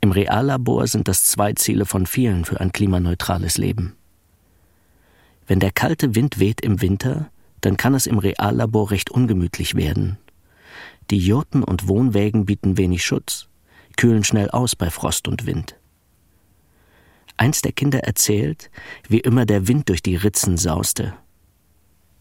Im 0.00 0.12
Reallabor 0.12 0.86
sind 0.86 1.08
das 1.08 1.24
zwei 1.24 1.52
Ziele 1.54 1.86
von 1.86 2.06
vielen 2.06 2.44
für 2.44 2.60
ein 2.60 2.72
klimaneutrales 2.72 3.56
Leben. 3.56 3.94
Wenn 5.46 5.58
der 5.58 5.70
kalte 5.70 6.14
Wind 6.14 6.38
weht 6.38 6.60
im 6.60 6.80
Winter, 6.80 7.30
dann 7.60 7.76
kann 7.76 7.94
es 7.94 8.06
im 8.06 8.18
Reallabor 8.18 8.90
recht 8.90 9.10
ungemütlich 9.10 9.74
werden 9.74 10.18
die 11.12 11.18
Jurten 11.18 11.62
und 11.62 11.88
Wohnwägen 11.88 12.46
bieten 12.46 12.78
wenig 12.78 13.04
Schutz, 13.04 13.46
kühlen 13.98 14.24
schnell 14.24 14.48
aus 14.48 14.74
bei 14.74 14.88
Frost 14.88 15.28
und 15.28 15.44
Wind. 15.44 15.76
Eins 17.36 17.60
der 17.60 17.72
Kinder 17.72 17.98
erzählt, 18.04 18.70
wie 19.10 19.20
immer 19.20 19.44
der 19.44 19.68
Wind 19.68 19.90
durch 19.90 20.00
die 20.00 20.16
Ritzen 20.16 20.56
sauste. 20.56 21.12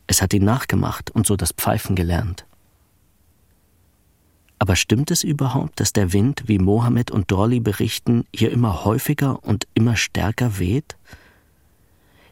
Es 0.07 0.21
hat 0.21 0.33
ihn 0.33 0.43
nachgemacht 0.43 1.09
und 1.09 1.25
so 1.25 1.37
das 1.37 1.53
Pfeifen 1.53 1.95
gelernt. 1.95 2.45
Aber 4.59 4.75
stimmt 4.75 5.09
es 5.09 5.23
überhaupt, 5.23 5.79
dass 5.79 5.93
der 5.93 6.11
Wind, 6.11 6.43
wie 6.47 6.59
Mohammed 6.59 7.11
und 7.11 7.31
Dorli 7.31 7.61
berichten, 7.61 8.25
hier 8.35 8.51
immer 8.51 8.83
häufiger 8.83 9.41
und 9.41 9.69
immer 9.73 9.95
stärker 9.95 10.59
weht? 10.59 10.97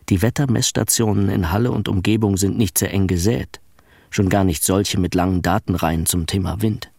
Die 0.09 0.21
Wettermessstationen 0.21 1.29
in 1.29 1.53
Halle 1.53 1.71
und 1.71 1.87
Umgebung 1.87 2.35
sind 2.35 2.57
nicht 2.57 2.77
sehr 2.77 2.93
eng 2.93 3.07
gesät 3.07 3.61
schon 4.09 4.29
gar 4.29 4.43
nicht 4.43 4.63
solche 4.63 4.99
mit 4.99 5.15
langen 5.15 5.41
Datenreihen 5.41 6.05
zum 6.05 6.25
Thema 6.25 6.61
Wind. 6.61 6.91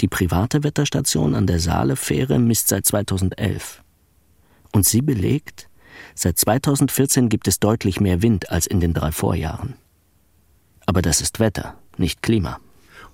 Die 0.00 0.08
private 0.08 0.62
Wetterstation 0.62 1.34
an 1.34 1.46
der 1.46 1.58
Saale-Fähre 1.58 2.38
misst 2.38 2.68
seit 2.68 2.86
2011. 2.86 3.82
Und 4.72 4.86
sie 4.86 5.02
belegt, 5.02 5.68
seit 6.14 6.38
2014 6.38 7.28
gibt 7.28 7.48
es 7.48 7.58
deutlich 7.58 8.00
mehr 8.00 8.22
Wind 8.22 8.50
als 8.50 8.66
in 8.66 8.80
den 8.80 8.94
drei 8.94 9.10
Vorjahren. 9.10 9.74
Aber 10.86 11.02
das 11.02 11.20
ist 11.20 11.40
Wetter, 11.40 11.74
nicht 11.96 12.22
Klima. 12.22 12.60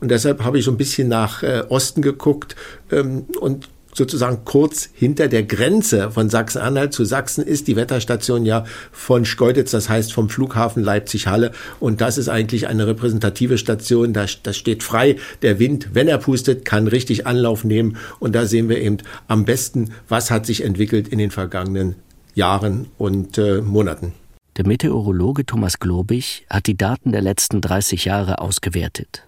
Und 0.00 0.10
deshalb 0.10 0.44
habe 0.44 0.58
ich 0.58 0.64
so 0.64 0.70
ein 0.70 0.76
bisschen 0.76 1.08
nach 1.08 1.42
äh, 1.42 1.64
Osten 1.68 2.02
geguckt 2.02 2.56
ähm, 2.90 3.26
und 3.40 3.68
sozusagen 3.94 4.44
kurz 4.44 4.90
hinter 4.92 5.28
der 5.28 5.44
Grenze 5.44 6.10
von 6.10 6.28
Sachsen-Anhalt 6.28 6.92
zu 6.92 7.04
Sachsen 7.04 7.44
ist 7.44 7.68
die 7.68 7.76
Wetterstation 7.76 8.44
ja 8.44 8.64
von 8.92 9.24
Schkeuditz, 9.24 9.70
das 9.70 9.88
heißt 9.88 10.12
vom 10.12 10.28
Flughafen 10.28 10.82
Leipzig-Halle. 10.82 11.52
Und 11.80 12.00
das 12.00 12.18
ist 12.18 12.28
eigentlich 12.28 12.66
eine 12.66 12.86
repräsentative 12.86 13.56
Station. 13.56 14.12
Da, 14.12 14.26
das 14.42 14.56
steht 14.56 14.82
frei. 14.82 15.16
Der 15.42 15.58
Wind, 15.58 15.90
wenn 15.94 16.08
er 16.08 16.18
pustet, 16.18 16.64
kann 16.64 16.88
richtig 16.88 17.26
Anlauf 17.26 17.64
nehmen. 17.64 17.96
Und 18.18 18.34
da 18.34 18.46
sehen 18.46 18.68
wir 18.68 18.80
eben 18.80 18.98
am 19.28 19.44
besten, 19.44 19.92
was 20.08 20.30
hat 20.30 20.44
sich 20.44 20.64
entwickelt 20.64 21.08
in 21.08 21.18
den 21.18 21.30
vergangenen 21.30 21.94
Jahren 22.34 22.88
und 22.98 23.38
äh, 23.38 23.60
Monaten. 23.60 24.12
Der 24.56 24.66
Meteorologe 24.66 25.46
Thomas 25.46 25.80
Globig 25.80 26.46
hat 26.48 26.66
die 26.66 26.76
Daten 26.76 27.12
der 27.12 27.22
letzten 27.22 27.60
30 27.60 28.04
Jahre 28.04 28.40
ausgewertet. 28.40 29.24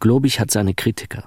Globig 0.00 0.40
hat 0.40 0.50
seine 0.50 0.74
Kritiker. 0.74 1.24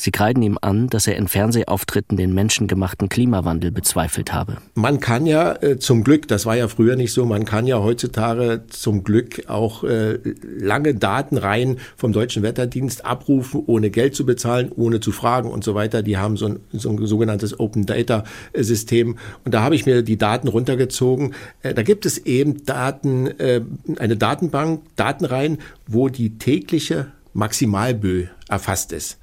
Sie 0.00 0.12
kreiden 0.12 0.42
ihm 0.42 0.56
an, 0.62 0.86
dass 0.86 1.06
er 1.06 1.16
in 1.16 1.28
Fernsehauftritten 1.28 2.16
den 2.16 2.32
menschengemachten 2.32 3.10
Klimawandel 3.10 3.70
bezweifelt 3.70 4.32
habe. 4.32 4.56
Man 4.74 4.98
kann 4.98 5.26
ja 5.26 5.52
äh, 5.62 5.78
zum 5.78 6.04
Glück, 6.04 6.26
das 6.26 6.46
war 6.46 6.56
ja 6.56 6.68
früher 6.68 6.96
nicht 6.96 7.12
so, 7.12 7.26
man 7.26 7.44
kann 7.44 7.66
ja 7.66 7.80
heutzutage 7.80 8.62
zum 8.70 9.04
Glück 9.04 9.50
auch 9.50 9.84
äh, 9.84 10.18
lange 10.58 10.94
Datenreihen 10.94 11.80
vom 11.98 12.14
Deutschen 12.14 12.42
Wetterdienst 12.42 13.04
abrufen, 13.04 13.62
ohne 13.66 13.90
Geld 13.90 14.14
zu 14.14 14.24
bezahlen, 14.24 14.72
ohne 14.74 15.00
zu 15.00 15.12
fragen 15.12 15.50
und 15.50 15.64
so 15.64 15.74
weiter. 15.74 16.02
Die 16.02 16.16
haben 16.16 16.38
so 16.38 16.46
ein, 16.46 16.60
so 16.72 16.88
ein 16.88 17.04
sogenanntes 17.04 17.60
Open 17.60 17.84
Data 17.84 18.24
System. 18.54 19.18
Und 19.44 19.52
da 19.52 19.60
habe 19.60 19.74
ich 19.74 19.84
mir 19.84 20.00
die 20.00 20.16
Daten 20.16 20.48
runtergezogen. 20.48 21.34
Äh, 21.60 21.74
da 21.74 21.82
gibt 21.82 22.06
es 22.06 22.16
eben 22.16 22.64
Daten, 22.64 23.26
äh, 23.38 23.60
eine 23.98 24.16
Datenbank, 24.16 24.80
Datenreihen, 24.96 25.58
wo 25.86 26.08
die 26.08 26.38
tägliche 26.38 27.08
Maximalbö 27.34 28.28
erfasst 28.48 28.94
ist. 28.94 29.18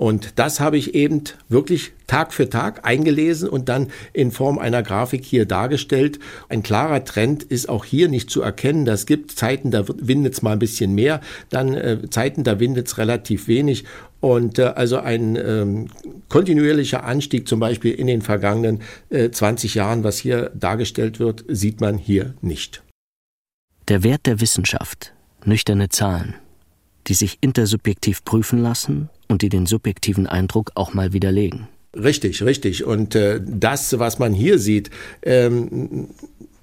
Und 0.00 0.38
das 0.38 0.60
habe 0.60 0.78
ich 0.78 0.94
eben 0.94 1.24
wirklich 1.50 1.92
Tag 2.06 2.32
für 2.32 2.48
Tag 2.48 2.86
eingelesen 2.86 3.50
und 3.50 3.68
dann 3.68 3.88
in 4.14 4.30
Form 4.30 4.58
einer 4.58 4.82
Grafik 4.82 5.26
hier 5.26 5.44
dargestellt. 5.44 6.18
Ein 6.48 6.62
klarer 6.62 7.04
Trend 7.04 7.42
ist 7.42 7.68
auch 7.68 7.84
hier 7.84 8.08
nicht 8.08 8.30
zu 8.30 8.40
erkennen. 8.40 8.86
Das 8.86 9.04
gibt 9.04 9.30
Zeiten, 9.32 9.70
da 9.70 9.84
windet 9.86 10.32
es 10.32 10.40
mal 10.40 10.52
ein 10.52 10.58
bisschen 10.58 10.94
mehr, 10.94 11.20
dann 11.50 11.74
äh, 11.74 11.98
Zeiten, 12.08 12.44
da 12.44 12.58
windet 12.58 12.86
es 12.86 12.96
relativ 12.96 13.46
wenig. 13.46 13.84
Und 14.20 14.58
äh, 14.58 14.72
also 14.74 15.00
ein 15.00 15.36
ähm, 15.36 15.88
kontinuierlicher 16.30 17.04
Anstieg 17.04 17.46
zum 17.46 17.60
Beispiel 17.60 17.92
in 17.92 18.06
den 18.06 18.22
vergangenen 18.22 18.80
äh, 19.10 19.28
20 19.30 19.74
Jahren, 19.74 20.02
was 20.02 20.16
hier 20.16 20.50
dargestellt 20.54 21.20
wird, 21.20 21.44
sieht 21.46 21.82
man 21.82 21.98
hier 21.98 22.32
nicht. 22.40 22.82
Der 23.88 24.02
Wert 24.02 24.24
der 24.24 24.40
Wissenschaft, 24.40 25.12
nüchterne 25.44 25.90
Zahlen, 25.90 26.36
die 27.06 27.14
sich 27.14 27.36
intersubjektiv 27.42 28.24
prüfen 28.24 28.62
lassen 28.62 29.10
und 29.30 29.42
die 29.42 29.48
den 29.48 29.66
subjektiven 29.66 30.26
Eindruck 30.26 30.72
auch 30.74 30.92
mal 30.94 31.12
widerlegen. 31.12 31.68
Richtig, 31.94 32.42
richtig. 32.42 32.84
Und 32.84 33.14
äh, 33.14 33.40
das, 33.44 33.98
was 33.98 34.18
man 34.18 34.32
hier 34.32 34.58
sieht, 34.58 34.90
ähm, 35.22 36.08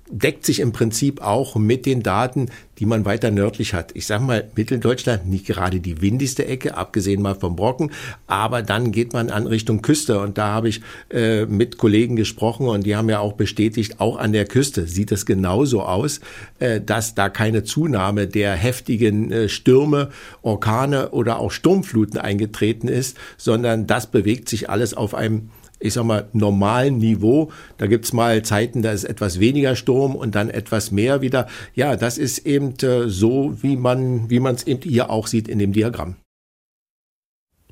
deckt 0.09 0.45
sich 0.45 0.59
im 0.59 0.71
Prinzip 0.71 1.21
auch 1.21 1.55
mit 1.55 1.85
den 1.85 2.03
Daten, 2.03 2.49
die 2.79 2.85
man 2.85 3.05
weiter 3.05 3.31
nördlich 3.31 3.73
hat. 3.73 3.91
Ich 3.95 4.05
sage 4.05 4.23
mal, 4.23 4.49
Mitteldeutschland 4.55 5.27
nicht 5.27 5.47
gerade 5.47 5.79
die 5.79 6.01
windigste 6.01 6.45
Ecke, 6.45 6.77
abgesehen 6.77 7.21
mal 7.21 7.35
vom 7.35 7.55
Brocken, 7.55 7.91
aber 8.27 8.61
dann 8.61 8.91
geht 8.91 9.13
man 9.13 9.29
an 9.29 9.47
Richtung 9.47 9.81
Küste 9.81 10.19
und 10.19 10.37
da 10.37 10.47
habe 10.49 10.69
ich 10.69 10.81
äh, 11.11 11.45
mit 11.45 11.77
Kollegen 11.77 12.15
gesprochen 12.15 12.67
und 12.67 12.85
die 12.85 12.95
haben 12.95 13.09
ja 13.09 13.19
auch 13.19 13.33
bestätigt, 13.33 13.99
auch 13.99 14.17
an 14.17 14.31
der 14.31 14.45
Küste 14.45 14.87
sieht 14.87 15.11
es 15.11 15.25
genauso 15.25 15.81
aus, 15.81 16.19
äh, 16.59 16.79
dass 16.79 17.15
da 17.15 17.29
keine 17.29 17.63
Zunahme 17.63 18.27
der 18.27 18.53
heftigen 18.53 19.31
äh, 19.31 19.49
Stürme, 19.49 20.09
Orkane 20.41 21.09
oder 21.09 21.39
auch 21.39 21.51
Sturmfluten 21.51 22.19
eingetreten 22.19 22.87
ist, 22.87 23.17
sondern 23.37 23.87
das 23.87 24.07
bewegt 24.07 24.49
sich 24.49 24.69
alles 24.69 24.93
auf 24.93 25.15
einem 25.15 25.49
ich 25.79 25.93
sag 25.93 26.05
mal, 26.05 26.27
normalen 26.33 26.97
Niveau. 26.97 27.51
Da 27.77 27.87
gibt's 27.87 28.13
mal 28.13 28.41
Zeiten, 28.43 28.81
da 28.81 28.91
ist 28.91 29.03
etwas 29.03 29.39
weniger 29.39 29.75
Sturm 29.75 30.15
und 30.15 30.35
dann 30.35 30.49
etwas 30.49 30.91
mehr 30.91 31.21
wieder. 31.21 31.47
Ja, 31.75 31.95
das 31.95 32.17
ist 32.17 32.39
eben 32.39 32.73
äh, 32.81 33.09
so, 33.09 33.61
wie 33.61 33.75
man 33.75 34.29
wie 34.29 34.39
man 34.39 34.55
es 34.55 34.65
eben 34.65 34.81
hier 34.81 35.09
auch 35.09 35.27
sieht 35.27 35.47
in 35.47 35.59
dem 35.59 35.73
Diagramm. 35.73 36.15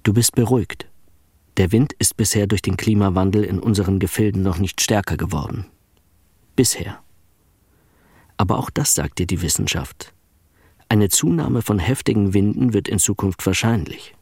Du 0.04 0.14
bist 0.14 0.36
beruhigt. 0.36 0.88
Der 1.58 1.72
Wind 1.72 1.94
ist 1.94 2.18
bisher 2.18 2.48
durch 2.48 2.62
den 2.62 2.78
Klimawandel 2.78 3.44
in 3.44 3.60
unseren 3.60 4.00
Gefilden 4.00 4.44
noch 4.44 4.60
nicht 4.60 4.82
stärker 4.82 5.18
geworden. 5.18 5.66
Bisher. 6.56 7.00
Aber 8.38 8.60
auch 8.60 8.70
das 8.70 8.94
sagt 8.94 9.20
dir 9.20 9.26
die 9.26 9.42
Wissenschaft. 9.42 10.14
Eine 10.90 11.10
Zunahme 11.10 11.62
von 11.62 11.80
heftigen 11.80 12.34
Winden 12.34 12.74
wird 12.74 12.88
in 12.88 13.00
Zukunft 13.00 13.46
wahrscheinlich 13.46 14.15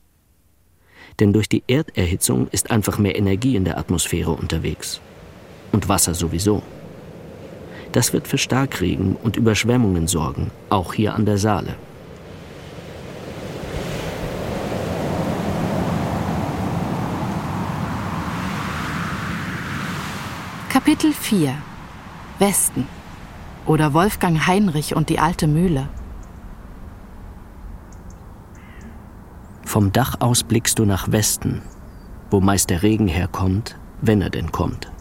denn 1.19 1.33
durch 1.33 1.49
die 1.49 1.63
Erderhitzung 1.67 2.47
ist 2.51 2.71
einfach 2.71 2.97
mehr 2.97 3.17
Energie 3.17 3.55
in 3.55 3.65
der 3.65 3.77
Atmosphäre 3.77 4.31
unterwegs. 4.31 4.99
Und 5.71 5.89
Wasser 5.89 6.13
sowieso. 6.13 6.61
Das 7.91 8.13
wird 8.13 8.27
für 8.27 8.37
Starkregen 8.37 9.15
und 9.15 9.37
Überschwemmungen 9.37 10.07
sorgen, 10.07 10.51
auch 10.69 10.93
hier 10.93 11.13
an 11.13 11.25
der 11.25 11.37
Saale. 11.37 11.75
Kapitel 20.69 21.13
4 21.13 21.55
Westen 22.39 22.87
oder 23.65 23.93
Wolfgang 23.93 24.47
Heinrich 24.47 24.95
und 24.95 25.09
die 25.09 25.19
alte 25.19 25.47
Mühle. 25.47 25.87
Vom 29.65 29.91
Dach 29.91 30.15
aus 30.19 30.43
blickst 30.43 30.77
du 30.79 30.85
nach 30.85 31.11
Westen, 31.11 31.61
wo 32.29 32.41
meist 32.41 32.69
der 32.69 32.83
Regen 32.83 33.07
herkommt, 33.07 33.77
wenn 34.01 34.21
er 34.21 34.29
denn 34.29 34.51
kommt. 34.51 34.91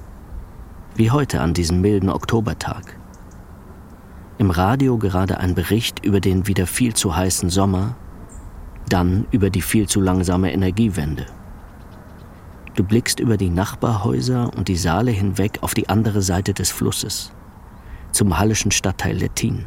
Wie 0.94 1.10
heute 1.10 1.40
an 1.40 1.54
diesem 1.54 1.80
milden 1.80 2.08
Oktobertag. 2.08 2.96
Im 4.38 4.50
Radio 4.50 4.98
gerade 4.98 5.38
ein 5.38 5.54
Bericht 5.54 6.04
über 6.04 6.20
den 6.20 6.46
wieder 6.46 6.66
viel 6.66 6.94
zu 6.94 7.14
heißen 7.14 7.50
Sommer, 7.50 7.96
dann 8.88 9.26
über 9.30 9.50
die 9.50 9.62
viel 9.62 9.88
zu 9.88 10.00
langsame 10.00 10.52
Energiewende. 10.52 11.26
Du 12.74 12.84
blickst 12.84 13.20
über 13.20 13.36
die 13.36 13.50
Nachbarhäuser 13.50 14.50
und 14.56 14.68
die 14.68 14.76
Saale 14.76 15.10
hinweg 15.10 15.58
auf 15.60 15.74
die 15.74 15.88
andere 15.88 16.22
Seite 16.22 16.54
des 16.54 16.70
Flusses, 16.70 17.30
zum 18.12 18.38
hallischen 18.38 18.70
Stadtteil 18.70 19.16
Lettin. 19.16 19.66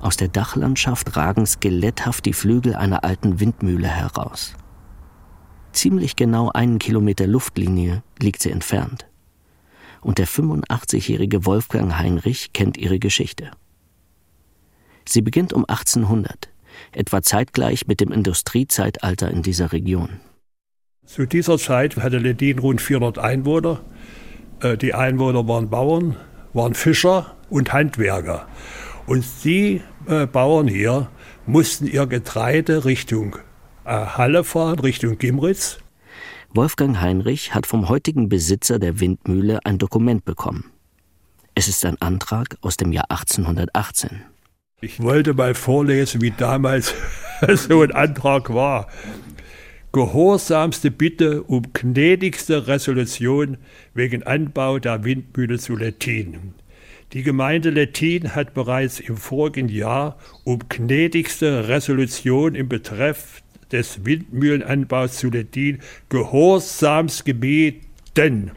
Aus 0.00 0.16
der 0.16 0.28
Dachlandschaft 0.28 1.16
ragen 1.16 1.44
skeletthaft 1.46 2.24
die 2.24 2.32
Flügel 2.32 2.74
einer 2.74 3.04
alten 3.04 3.40
Windmühle 3.40 3.88
heraus. 3.88 4.54
Ziemlich 5.72 6.16
genau 6.16 6.50
einen 6.50 6.78
Kilometer 6.78 7.26
Luftlinie 7.26 8.02
liegt 8.20 8.42
sie 8.42 8.50
entfernt. 8.50 9.06
Und 10.00 10.18
der 10.18 10.28
85-jährige 10.28 11.44
Wolfgang 11.44 11.98
Heinrich 11.98 12.52
kennt 12.52 12.76
ihre 12.76 12.98
Geschichte. 12.98 13.50
Sie 15.08 15.22
beginnt 15.22 15.52
um 15.52 15.64
1800, 15.64 16.48
etwa 16.92 17.22
zeitgleich 17.22 17.86
mit 17.86 18.00
dem 18.00 18.12
Industriezeitalter 18.12 19.30
in 19.30 19.42
dieser 19.42 19.72
Region. 19.72 20.20
Zu 21.04 21.26
dieser 21.26 21.58
Zeit 21.58 21.96
hatte 21.96 22.18
Ledin 22.18 22.58
rund 22.58 22.80
400 22.82 23.18
Einwohner. 23.18 23.80
Äh, 24.60 24.76
die 24.76 24.94
Einwohner 24.94 25.48
waren 25.48 25.70
Bauern, 25.70 26.16
waren 26.52 26.74
Fischer 26.74 27.34
und 27.48 27.72
Handwerker. 27.72 28.46
Und 29.08 29.24
die 29.42 29.80
äh, 30.06 30.26
Bauern 30.26 30.68
hier 30.68 31.10
mussten 31.46 31.86
ihr 31.86 32.06
Getreide 32.06 32.84
Richtung 32.84 33.36
äh, 33.86 33.90
Halle 33.90 34.44
fahren, 34.44 34.80
Richtung 34.80 35.16
Gimritz. 35.16 35.78
Wolfgang 36.52 37.00
Heinrich 37.00 37.54
hat 37.54 37.66
vom 37.66 37.88
heutigen 37.88 38.28
Besitzer 38.28 38.78
der 38.78 39.00
Windmühle 39.00 39.60
ein 39.64 39.78
Dokument 39.78 40.26
bekommen. 40.26 40.72
Es 41.54 41.68
ist 41.68 41.86
ein 41.86 42.00
Antrag 42.02 42.58
aus 42.60 42.76
dem 42.76 42.92
Jahr 42.92 43.06
1818. 43.10 44.10
Ich 44.82 45.02
wollte 45.02 45.32
mal 45.32 45.54
vorlesen, 45.54 46.20
wie 46.20 46.30
damals 46.30 46.94
so 47.54 47.80
ein 47.80 47.92
Antrag 47.92 48.52
war. 48.52 48.88
Gehorsamste 49.90 50.90
Bitte 50.90 51.44
um 51.44 51.62
gnädigste 51.72 52.66
Resolution 52.66 53.56
wegen 53.94 54.22
Anbau 54.22 54.78
der 54.78 55.02
Windmühle 55.02 55.58
zu 55.58 55.76
Lettin. 55.76 56.52
Die 57.14 57.22
Gemeinde 57.22 57.70
Lettin 57.70 58.34
hat 58.34 58.52
bereits 58.52 59.00
im 59.00 59.16
vorigen 59.16 59.70
Jahr 59.70 60.18
um 60.44 60.58
gnädigste 60.68 61.66
Resolution 61.66 62.54
im 62.54 62.68
Betreff 62.68 63.42
des 63.72 64.04
Windmühlenanbaus 64.04 65.16
zu 65.16 65.30
Lettin 65.30 65.78
gehorsamst 66.10 67.24
gebeten. 67.24 68.50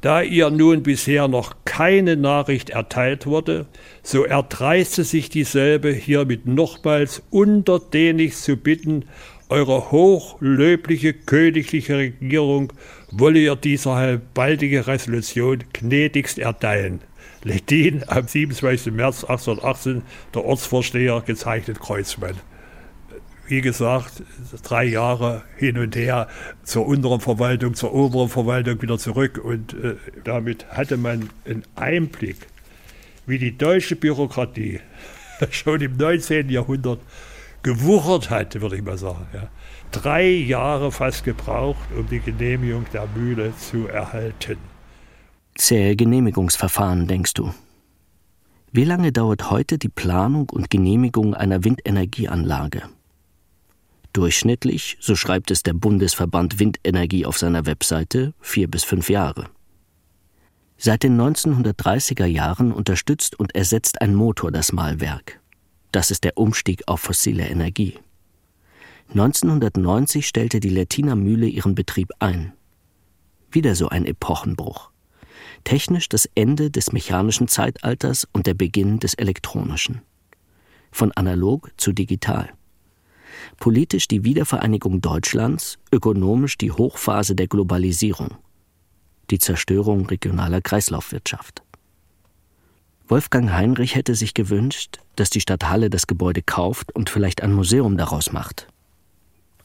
Da 0.00 0.22
ihr 0.22 0.48
nun 0.48 0.82
bisher 0.82 1.28
noch 1.28 1.54
keine 1.66 2.16
Nachricht 2.16 2.70
erteilt 2.70 3.26
wurde, 3.26 3.66
so 4.02 4.24
erdreiste 4.24 5.04
sich 5.04 5.28
dieselbe 5.28 5.92
hiermit 5.92 6.46
nochmals 6.46 7.22
untertänigst 7.28 8.44
zu 8.44 8.56
bitten, 8.56 9.04
eure 9.50 9.90
hochlöbliche 9.90 11.12
königliche 11.12 11.98
Regierung 11.98 12.72
wolle 13.10 13.40
ihr 13.40 13.56
dieser 13.56 14.16
baldige 14.32 14.86
Resolution 14.86 15.64
gnädigst 15.74 16.38
erteilen. 16.38 17.02
Ledin 17.44 18.04
am 18.06 18.26
27. 18.26 18.92
März 18.92 19.24
1818, 19.24 20.02
der 20.34 20.44
Ortsvorsteher, 20.44 21.22
gezeichnet 21.22 21.80
Kreuzmann. 21.80 22.36
Wie 23.46 23.60
gesagt, 23.60 24.22
drei 24.62 24.84
Jahre 24.84 25.42
hin 25.56 25.76
und 25.76 25.96
her 25.96 26.28
zur 26.62 26.86
unteren 26.86 27.20
Verwaltung, 27.20 27.74
zur 27.74 27.92
oberen 27.92 28.28
Verwaltung 28.28 28.80
wieder 28.80 28.98
zurück 28.98 29.40
und 29.42 29.74
äh, 29.74 29.96
damit 30.24 30.66
hatte 30.70 30.96
man 30.96 31.28
einen 31.44 31.64
Einblick, 31.74 32.36
wie 33.26 33.38
die 33.38 33.58
deutsche 33.58 33.96
Bürokratie 33.96 34.80
schon 35.50 35.80
im 35.80 35.96
19. 35.96 36.48
Jahrhundert 36.48 37.00
gewuchert 37.62 38.30
hat, 38.30 38.60
würde 38.60 38.76
ich 38.76 38.82
mal 38.82 38.98
sagen. 38.98 39.26
Ja. 39.34 39.48
Drei 39.90 40.28
Jahre 40.28 40.92
fast 40.92 41.24
gebraucht, 41.24 41.88
um 41.96 42.08
die 42.08 42.20
Genehmigung 42.20 42.86
der 42.92 43.06
Mühle 43.14 43.52
zu 43.56 43.88
erhalten. 43.88 44.71
Zähe 45.54 45.96
Genehmigungsverfahren, 45.96 47.06
denkst 47.06 47.34
du? 47.34 47.52
Wie 48.72 48.84
lange 48.84 49.12
dauert 49.12 49.50
heute 49.50 49.76
die 49.76 49.90
Planung 49.90 50.48
und 50.48 50.70
Genehmigung 50.70 51.34
einer 51.34 51.62
Windenergieanlage? 51.62 52.84
Durchschnittlich, 54.14 54.96
so 55.00 55.14
schreibt 55.14 55.50
es 55.50 55.62
der 55.62 55.74
Bundesverband 55.74 56.58
Windenergie 56.58 57.26
auf 57.26 57.36
seiner 57.36 57.66
Webseite, 57.66 58.32
vier 58.40 58.66
bis 58.66 58.84
fünf 58.84 59.10
Jahre. 59.10 59.50
Seit 60.78 61.02
den 61.02 61.20
1930er 61.20 62.26
Jahren 62.26 62.72
unterstützt 62.72 63.38
und 63.38 63.54
ersetzt 63.54 64.00
ein 64.00 64.14
Motor 64.14 64.52
das 64.52 64.72
Mahlwerk. 64.72 65.38
Das 65.92 66.10
ist 66.10 66.24
der 66.24 66.38
Umstieg 66.38 66.82
auf 66.86 67.00
fossile 67.00 67.46
Energie. 67.46 67.98
1990 69.10 70.26
stellte 70.26 70.60
die 70.60 70.70
Lettiner 70.70 71.14
Mühle 71.14 71.46
ihren 71.46 71.74
Betrieb 71.74 72.10
ein. 72.20 72.54
Wieder 73.50 73.74
so 73.74 73.90
ein 73.90 74.06
Epochenbruch 74.06 74.91
technisch 75.64 76.08
das 76.08 76.28
Ende 76.34 76.70
des 76.70 76.92
mechanischen 76.92 77.48
Zeitalters 77.48 78.26
und 78.32 78.46
der 78.46 78.54
Beginn 78.54 78.98
des 78.98 79.14
elektronischen. 79.14 80.02
Von 80.90 81.12
analog 81.12 81.70
zu 81.76 81.92
digital. 81.92 82.52
Politisch 83.58 84.08
die 84.08 84.24
Wiedervereinigung 84.24 85.00
Deutschlands, 85.00 85.78
ökonomisch 85.90 86.58
die 86.58 86.72
Hochphase 86.72 87.34
der 87.34 87.48
Globalisierung. 87.48 88.36
Die 89.30 89.38
Zerstörung 89.38 90.06
regionaler 90.06 90.60
Kreislaufwirtschaft. 90.60 91.62
Wolfgang 93.08 93.52
Heinrich 93.52 93.94
hätte 93.94 94.14
sich 94.14 94.34
gewünscht, 94.34 94.98
dass 95.16 95.30
die 95.30 95.40
Stadt 95.40 95.68
Halle 95.68 95.90
das 95.90 96.06
Gebäude 96.06 96.42
kauft 96.42 96.94
und 96.94 97.10
vielleicht 97.10 97.42
ein 97.42 97.52
Museum 97.52 97.96
daraus 97.96 98.32
macht. 98.32 98.68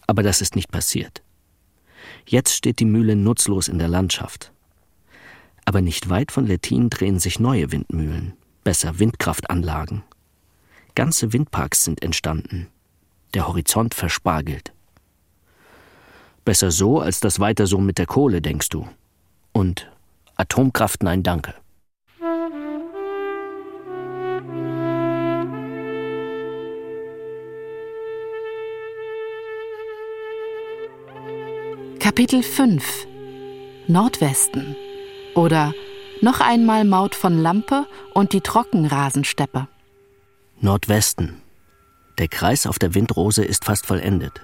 Aber 0.05 0.23
das 0.23 0.41
ist 0.41 0.55
nicht 0.55 0.71
passiert. 0.71 1.21
Jetzt 2.25 2.55
steht 2.55 2.79
die 2.79 2.85
Mühle 2.85 3.15
nutzlos 3.15 3.67
in 3.67 3.79
der 3.79 3.87
Landschaft. 3.87 4.51
Aber 5.67 5.81
nicht 5.81 6.07
weit 6.07 6.31
von 6.31 6.47
Lettin 6.47 6.89
drehen 6.89 7.19
sich 7.19 7.41
neue 7.41 7.73
Windmühlen, 7.73 8.37
besser 8.63 8.99
Windkraftanlagen. 8.99 10.01
Ganze 10.95 11.33
Windparks 11.33 11.83
sind 11.83 12.01
entstanden. 12.01 12.67
Der 13.33 13.49
Horizont 13.49 13.93
verspargelt. 13.93 14.71
Besser 16.45 16.71
so, 16.71 17.01
als 17.01 17.19
das 17.19 17.41
weiter 17.41 17.67
so 17.67 17.79
mit 17.79 17.97
der 17.97 18.05
Kohle, 18.05 18.41
denkst 18.41 18.69
du. 18.69 18.87
Und 19.51 19.91
Atomkraft 20.37 21.03
nein 21.03 21.21
danke. 21.21 21.53
Kapitel 31.99 32.41
5 32.41 33.05
Nordwesten 33.89 34.77
oder 35.37 35.73
noch 36.21 36.41
einmal 36.41 36.83
Maut 36.83 37.13
von 37.13 37.37
Lampe 37.37 37.85
und 38.13 38.33
die 38.33 38.41
Trockenrasensteppe. 38.41 39.67
Nordwesten. 40.59 41.41
Der 42.17 42.27
Kreis 42.27 42.65
auf 42.65 42.79
der 42.79 42.95
Windrose 42.95 43.45
ist 43.45 43.65
fast 43.65 43.85
vollendet. 43.85 44.41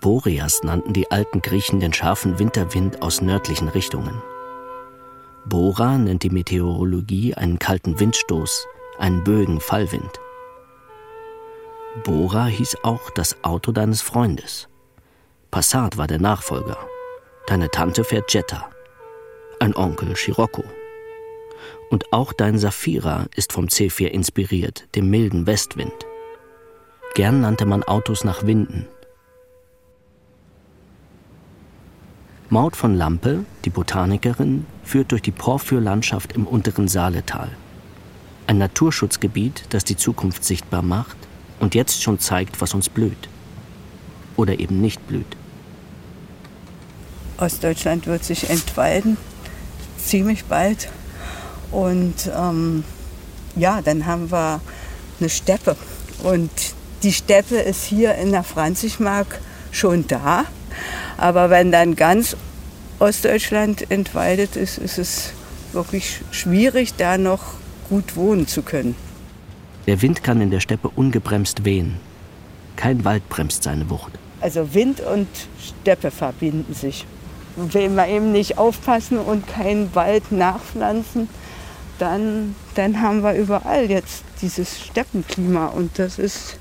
Boreas 0.00 0.62
nannten 0.62 0.94
die 0.94 1.10
alten 1.10 1.42
Griechen 1.42 1.80
den 1.80 1.92
scharfen 1.92 2.38
Winterwind 2.38 3.02
aus 3.02 3.20
nördlichen 3.20 3.68
Richtungen. 3.68 4.22
Bora 5.44 5.98
nennt 5.98 6.22
die 6.22 6.30
Meteorologie 6.30 7.34
einen 7.34 7.58
kalten 7.58 8.00
Windstoß, 8.00 8.66
einen 8.98 9.24
bögen 9.24 9.60
Fallwind. 9.60 10.18
Bora 12.04 12.46
hieß 12.46 12.78
auch 12.84 13.10
das 13.10 13.44
Auto 13.44 13.72
deines 13.72 14.00
Freundes. 14.00 14.68
Passat 15.50 15.98
war 15.98 16.06
der 16.06 16.20
Nachfolger. 16.20 16.78
Deine 17.46 17.70
Tante 17.70 18.04
fährt 18.04 18.32
Jetta 18.32 18.70
ein 19.60 19.74
Onkel 19.74 20.16
Scirocco. 20.16 20.64
Und 21.90 22.12
auch 22.12 22.32
dein 22.32 22.58
Saphira 22.58 23.26
ist 23.34 23.52
vom 23.52 23.66
C4 23.66 24.06
inspiriert, 24.06 24.86
dem 24.94 25.10
milden 25.10 25.46
Westwind. 25.46 26.06
Gern 27.14 27.40
nannte 27.40 27.66
man 27.66 27.82
Autos 27.82 28.24
nach 28.24 28.46
Winden. 28.46 28.86
Maud 32.50 32.76
von 32.76 32.94
Lampe, 32.94 33.44
die 33.64 33.70
Botanikerin, 33.70 34.66
führt 34.82 35.12
durch 35.12 35.22
die 35.22 35.32
Porphyrlandschaft 35.32 36.32
im 36.32 36.46
unteren 36.46 36.88
Saaletal. 36.88 37.50
Ein 38.46 38.58
Naturschutzgebiet, 38.58 39.64
das 39.70 39.84
die 39.84 39.96
Zukunft 39.96 40.44
sichtbar 40.44 40.80
macht 40.80 41.16
und 41.60 41.74
jetzt 41.74 42.02
schon 42.02 42.18
zeigt, 42.18 42.60
was 42.60 42.72
uns 42.72 42.88
blüht. 42.88 43.28
Oder 44.36 44.58
eben 44.60 44.80
nicht 44.80 45.06
blüht. 45.06 45.36
Ostdeutschland 47.36 48.06
wird 48.06 48.24
sich 48.24 48.48
entwalden 48.48 49.18
ziemlich 50.08 50.44
bald. 50.44 50.88
Und 51.70 52.30
ähm, 52.34 52.84
ja, 53.56 53.82
dann 53.82 54.06
haben 54.06 54.30
wir 54.30 54.60
eine 55.20 55.28
Steppe. 55.28 55.76
Und 56.22 56.50
die 57.02 57.12
Steppe 57.12 57.56
ist 57.56 57.84
hier 57.84 58.14
in 58.16 58.32
der 58.32 58.42
Franzigmark 58.42 59.40
schon 59.70 60.06
da. 60.06 60.44
Aber 61.16 61.50
wenn 61.50 61.72
dann 61.72 61.96
ganz 61.96 62.36
Ostdeutschland 62.98 63.90
entwaldet 63.90 64.56
ist, 64.56 64.78
ist 64.78 64.98
es 64.98 65.32
wirklich 65.72 66.20
schwierig, 66.30 66.94
da 66.96 67.18
noch 67.18 67.54
gut 67.88 68.16
wohnen 68.16 68.46
zu 68.46 68.62
können. 68.62 68.94
Der 69.86 70.02
Wind 70.02 70.22
kann 70.22 70.40
in 70.40 70.50
der 70.50 70.60
Steppe 70.60 70.88
ungebremst 70.88 71.64
wehen. 71.64 71.96
Kein 72.76 73.04
Wald 73.04 73.28
bremst 73.28 73.62
seine 73.62 73.88
Wucht. 73.90 74.12
Also 74.40 74.74
Wind 74.74 75.00
und 75.00 75.28
Steppe 75.58 76.10
verbinden 76.10 76.74
sich. 76.74 77.06
Wenn 77.56 77.94
wir 77.94 78.06
eben 78.06 78.32
nicht 78.32 78.58
aufpassen 78.58 79.18
und 79.18 79.46
keinen 79.46 79.94
Wald 79.94 80.30
nachpflanzen, 80.30 81.28
dann, 81.98 82.54
dann 82.74 83.00
haben 83.00 83.22
wir 83.22 83.34
überall 83.34 83.90
jetzt 83.90 84.24
dieses 84.40 84.80
Steppenklima. 84.80 85.66
Und 85.66 85.98
das 85.98 86.18
ist 86.18 86.58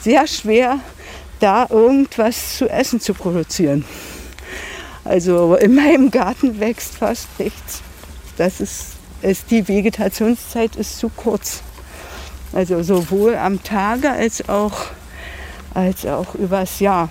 sehr 0.00 0.26
schwer, 0.26 0.80
da 1.40 1.66
irgendwas 1.70 2.58
zu 2.58 2.68
essen 2.68 3.00
zu 3.00 3.14
produzieren. 3.14 3.84
Also 5.04 5.56
in 5.56 5.74
meinem 5.74 6.10
Garten 6.10 6.60
wächst 6.60 6.96
fast 6.96 7.28
nichts. 7.38 7.82
Das 8.36 8.60
ist, 8.60 8.92
ist 9.22 9.50
die 9.50 9.66
Vegetationszeit 9.66 10.76
ist 10.76 10.98
zu 10.98 11.08
kurz. 11.08 11.62
Also 12.52 12.82
sowohl 12.82 13.36
am 13.36 13.62
Tage 13.62 14.10
als 14.10 14.48
auch, 14.48 14.86
als 15.74 16.06
auch 16.06 16.34
übers 16.34 16.80
Jahr. 16.80 17.10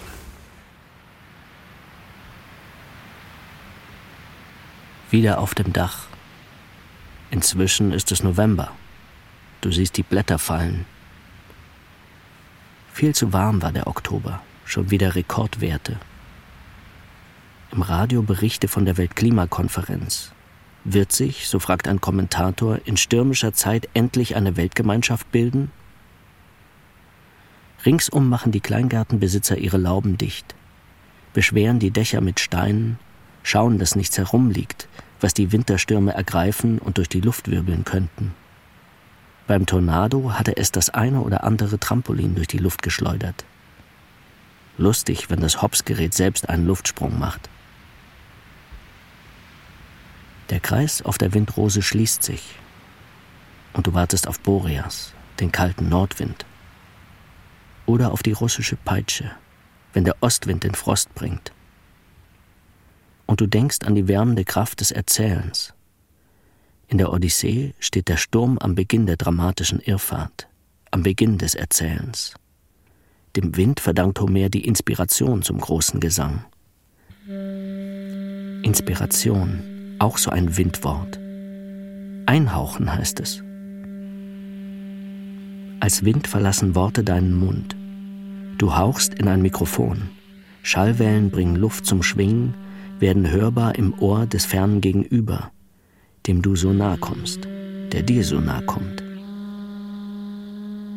Wieder 5.13 5.37
auf 5.37 5.53
dem 5.53 5.73
Dach. 5.73 6.07
Inzwischen 7.29 7.91
ist 7.91 8.11
es 8.11 8.23
November. 8.23 8.71
Du 9.61 9.71
siehst 9.71 9.95
die 9.97 10.01
Blätter 10.01 10.39
fallen. 10.39 10.87
Viel 12.91 13.13
zu 13.13 13.31
warm 13.31 13.61
war 13.61 13.71
der 13.71 13.85
Oktober, 13.85 14.41
schon 14.65 14.89
wieder 14.89 15.13
Rekordwerte. 15.13 15.97
Im 17.71 17.83
Radio 17.83 18.23
Berichte 18.23 18.67
von 18.67 18.85
der 18.85 18.97
Weltklimakonferenz. 18.97 20.31
Wird 20.83 21.11
sich, 21.11 21.47
so 21.47 21.59
fragt 21.59 21.87
ein 21.87 22.01
Kommentator, 22.01 22.79
in 22.85 22.97
stürmischer 22.97 23.53
Zeit 23.53 23.87
endlich 23.93 24.35
eine 24.35 24.57
Weltgemeinschaft 24.57 25.31
bilden? 25.31 25.71
Ringsum 27.85 28.29
machen 28.29 28.51
die 28.51 28.61
Kleingärtenbesitzer 28.61 29.59
ihre 29.59 29.77
Lauben 29.77 30.17
dicht, 30.17 30.55
beschweren 31.33 31.77
die 31.77 31.91
Dächer 31.91 32.19
mit 32.19 32.39
Steinen, 32.39 32.97
schauen, 33.43 33.77
dass 33.77 33.95
nichts 33.95 34.17
herumliegt, 34.17 34.87
was 35.23 35.33
die 35.33 35.53
Winterstürme 35.53 36.13
ergreifen 36.13 36.79
und 36.79 36.97
durch 36.97 37.07
die 37.07 37.21
Luft 37.21 37.49
wirbeln 37.49 37.85
könnten. 37.85 38.33
Beim 39.47 39.65
Tornado 39.65 40.33
hatte 40.33 40.57
es 40.57 40.71
das 40.71 40.89
eine 40.89 41.21
oder 41.21 41.45
andere 41.45 41.79
Trampolin 41.79 42.35
durch 42.35 42.47
die 42.47 42.57
Luft 42.57 42.81
geschleudert. 42.81 43.45
Lustig, 44.77 45.29
wenn 45.29 45.39
das 45.39 45.61
Hopsgerät 45.61 46.13
selbst 46.13 46.49
einen 46.49 46.67
Luftsprung 46.67 47.17
macht. 47.17 47.49
Der 50.49 50.59
Kreis 50.59 51.01
auf 51.01 51.17
der 51.17 51.33
Windrose 51.33 51.81
schließt 51.81 52.21
sich 52.21 52.55
und 53.71 53.87
du 53.87 53.93
wartest 53.93 54.27
auf 54.27 54.41
Boreas, 54.41 55.13
den 55.39 55.53
kalten 55.53 55.87
Nordwind. 55.87 56.45
Oder 57.85 58.11
auf 58.11 58.23
die 58.23 58.33
russische 58.33 58.75
Peitsche, 58.75 59.31
wenn 59.93 60.03
der 60.03 60.21
Ostwind 60.21 60.63
den 60.63 60.75
Frost 60.75 61.13
bringt. 61.15 61.53
Und 63.25 63.41
du 63.41 63.47
denkst 63.47 63.79
an 63.85 63.95
die 63.95 64.07
wärmende 64.07 64.45
Kraft 64.45 64.81
des 64.81 64.91
Erzählens, 64.91 65.73
in 66.93 66.99
der 66.99 67.11
Odyssee 67.11 67.73
steht 67.79 68.07
der 68.07 68.17
Sturm 68.17 68.59
am 68.59 68.75
Beginn 68.75 69.07
der 69.07 69.17
dramatischen 69.17 69.79
Irrfahrt, 69.79 70.47
am 70.91 71.01
Beginn 71.01 71.39
des 71.39 71.55
Erzählens. 71.55 72.35
Dem 73.35 73.57
Wind 73.57 73.79
verdankt 73.79 74.19
Homer 74.19 74.49
die 74.49 74.67
Inspiration 74.67 75.41
zum 75.41 75.59
großen 75.59 75.99
Gesang. 75.99 76.45
Inspiration, 78.61 79.95
auch 79.97 80.19
so 80.19 80.29
ein 80.29 80.55
Windwort. 80.55 81.17
Einhauchen 82.27 82.93
heißt 82.93 83.19
es. 83.21 83.41
Als 85.79 86.05
Wind 86.05 86.27
verlassen 86.27 86.75
Worte 86.75 87.03
deinen 87.03 87.33
Mund. 87.33 87.75
Du 88.59 88.75
hauchst 88.75 89.15
in 89.15 89.27
ein 89.27 89.41
Mikrofon. 89.41 90.09
Schallwellen 90.61 91.31
bringen 91.31 91.55
Luft 91.55 91.87
zum 91.87 92.03
Schwingen, 92.03 92.53
werden 93.03 93.29
hörbar 93.29 93.75
im 93.75 93.93
Ohr 93.99 94.25
des 94.25 94.45
fernen 94.45 94.81
Gegenüber 94.81 95.51
dem 96.27 96.41
du 96.41 96.55
so 96.55 96.71
nah 96.71 96.97
kommst, 96.97 97.45
der 97.91 98.01
dir 98.01 98.23
so 98.23 98.39
nah 98.39 98.61
kommt. 98.61 99.03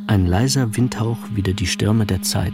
Ein 0.07 0.27
leiser 0.27 0.77
Windhauch 0.77 1.19
wieder 1.35 1.53
die 1.53 1.67
Stürme 1.67 2.07
der 2.07 2.23
Zeit. 2.23 2.53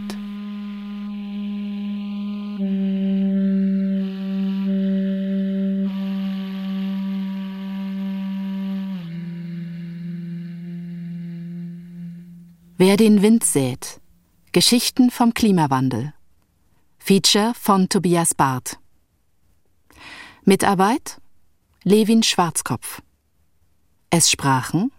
Wer 12.77 12.97
den 12.97 13.21
Wind 13.21 13.43
sät. 13.43 14.01
Geschichten 14.51 15.09
vom 15.09 15.33
Klimawandel. 15.33 16.13
Feature 16.97 17.53
von 17.55 17.87
Tobias 17.87 18.33
Barth. 18.33 18.82
Mitarbeit 20.45 21.21
Levin 21.85 22.21
Schwarzkopf. 22.21 23.01
Es 24.09 24.29
sprachen 24.29 24.91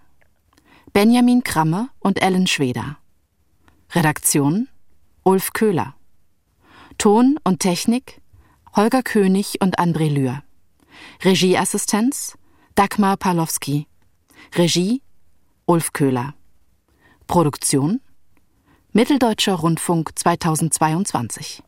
Benjamin 0.95 1.45
Kramme 1.45 1.91
und 1.99 2.23
Ellen 2.23 2.47
Schweder. 2.47 2.97
Redaktion 3.91 4.69
Ulf 5.23 5.53
Köhler. 5.53 5.97
Ton 6.97 7.39
und 7.45 7.61
Technik 7.61 8.23
Holger 8.75 9.03
König 9.03 9.61
und 9.61 9.79
André 9.79 10.11
Lühr. 10.11 10.43
Regieassistenz 11.23 12.39
Dagmar 12.75 13.19
Palowski. 13.19 13.87
Regie 14.55 15.03
Ulf 15.67 15.93
Köhler. 15.93 16.33
Produktion 17.27 18.01
Mitteldeutscher 18.95 19.57
Rundfunk 19.57 20.19
2022. 20.19 21.63